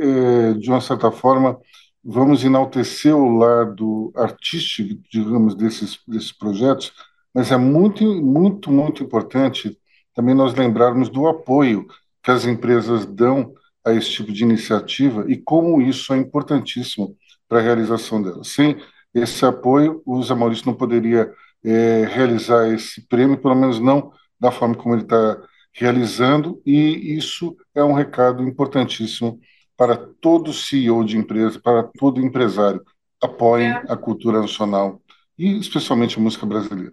é, 0.00 0.54
de 0.54 0.70
uma 0.70 0.80
certa 0.80 1.12
forma, 1.12 1.60
vamos 2.02 2.42
enaltecer 2.42 3.14
o 3.14 3.36
lado 3.36 4.10
artístico, 4.16 4.98
digamos, 5.12 5.54
desses, 5.54 5.98
desses 6.08 6.32
projetos, 6.32 6.90
mas 7.34 7.52
é 7.52 7.58
muito, 7.58 8.02
muito, 8.22 8.70
muito 8.70 9.02
importante 9.04 9.78
também 10.14 10.34
nós 10.34 10.54
lembrarmos 10.54 11.10
do 11.10 11.28
apoio 11.28 11.86
que 12.22 12.30
as 12.30 12.46
empresas 12.46 13.04
dão 13.04 13.52
a 13.84 13.92
esse 13.92 14.10
tipo 14.12 14.32
de 14.32 14.42
iniciativa 14.44 15.26
e 15.28 15.36
como 15.36 15.82
isso 15.82 16.14
é 16.14 16.16
importantíssimo 16.16 17.14
para 17.46 17.58
a 17.58 17.62
realização 17.62 18.22
dela. 18.22 18.42
Sem 18.44 18.78
esse 19.14 19.44
apoio, 19.44 20.02
o 20.06 20.22
Zé 20.22 20.34
Maurício 20.34 20.66
não 20.66 20.74
poderia 20.74 21.30
é, 21.62 22.06
realizar 22.06 22.68
esse 22.72 23.06
prêmio, 23.06 23.36
pelo 23.36 23.54
menos 23.54 23.78
não 23.78 24.10
da 24.40 24.50
forma 24.50 24.74
como 24.74 24.94
ele 24.94 25.02
está 25.02 25.38
realizando, 25.72 26.60
e 26.64 27.16
isso 27.16 27.56
é 27.74 27.82
um 27.82 27.92
recado 27.92 28.42
importantíssimo 28.42 29.40
para 29.76 29.96
todo 29.96 30.52
CEO 30.52 31.04
de 31.04 31.16
empresa, 31.16 31.60
para 31.60 31.84
todo 31.84 32.20
empresário. 32.20 32.82
Apoiem 33.20 33.70
a 33.70 33.96
cultura 33.96 34.40
nacional 34.40 35.00
e 35.38 35.58
especialmente 35.58 36.18
a 36.18 36.20
música 36.20 36.44
brasileira. 36.44 36.92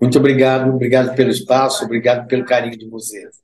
Muito 0.00 0.18
obrigado, 0.18 0.70
obrigado 0.70 1.14
pelo 1.14 1.30
espaço, 1.30 1.84
obrigado 1.84 2.26
pelo 2.26 2.44
carinho 2.44 2.76
de 2.76 2.88
vocês. 2.88 3.42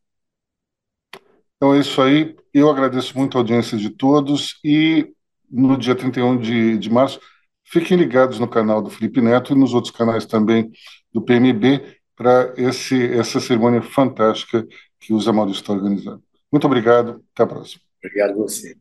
Então 1.56 1.74
é 1.74 1.78
isso 1.78 2.00
aí. 2.02 2.34
Eu 2.52 2.70
agradeço 2.70 3.16
muito 3.16 3.36
a 3.36 3.40
audiência 3.40 3.78
de 3.78 3.90
todos 3.90 4.58
e 4.64 5.12
no 5.52 5.76
dia 5.76 5.94
31 5.94 6.38
de, 6.38 6.78
de 6.78 6.90
março, 6.90 7.20
fiquem 7.62 7.96
ligados 7.96 8.38
no 8.38 8.48
canal 8.48 8.80
do 8.80 8.88
Felipe 8.88 9.20
Neto 9.20 9.52
e 9.52 9.58
nos 9.58 9.74
outros 9.74 9.94
canais 9.94 10.24
também 10.24 10.70
do 11.12 11.20
PMB 11.20 12.00
para 12.22 12.54
essa 12.56 13.40
cerimônia 13.40 13.82
fantástica 13.82 14.64
que 15.00 15.12
o 15.12 15.20
Zé 15.20 15.32
Maurício 15.32 15.61
está 15.61 15.72
organizando. 15.72 16.22
Muito 16.52 16.66
obrigado, 16.66 17.24
até 17.35 17.42
a 17.42 17.46
próxima. 17.46 17.82
Obrigado 17.98 18.30
a 18.30 18.37
você. 18.37 18.76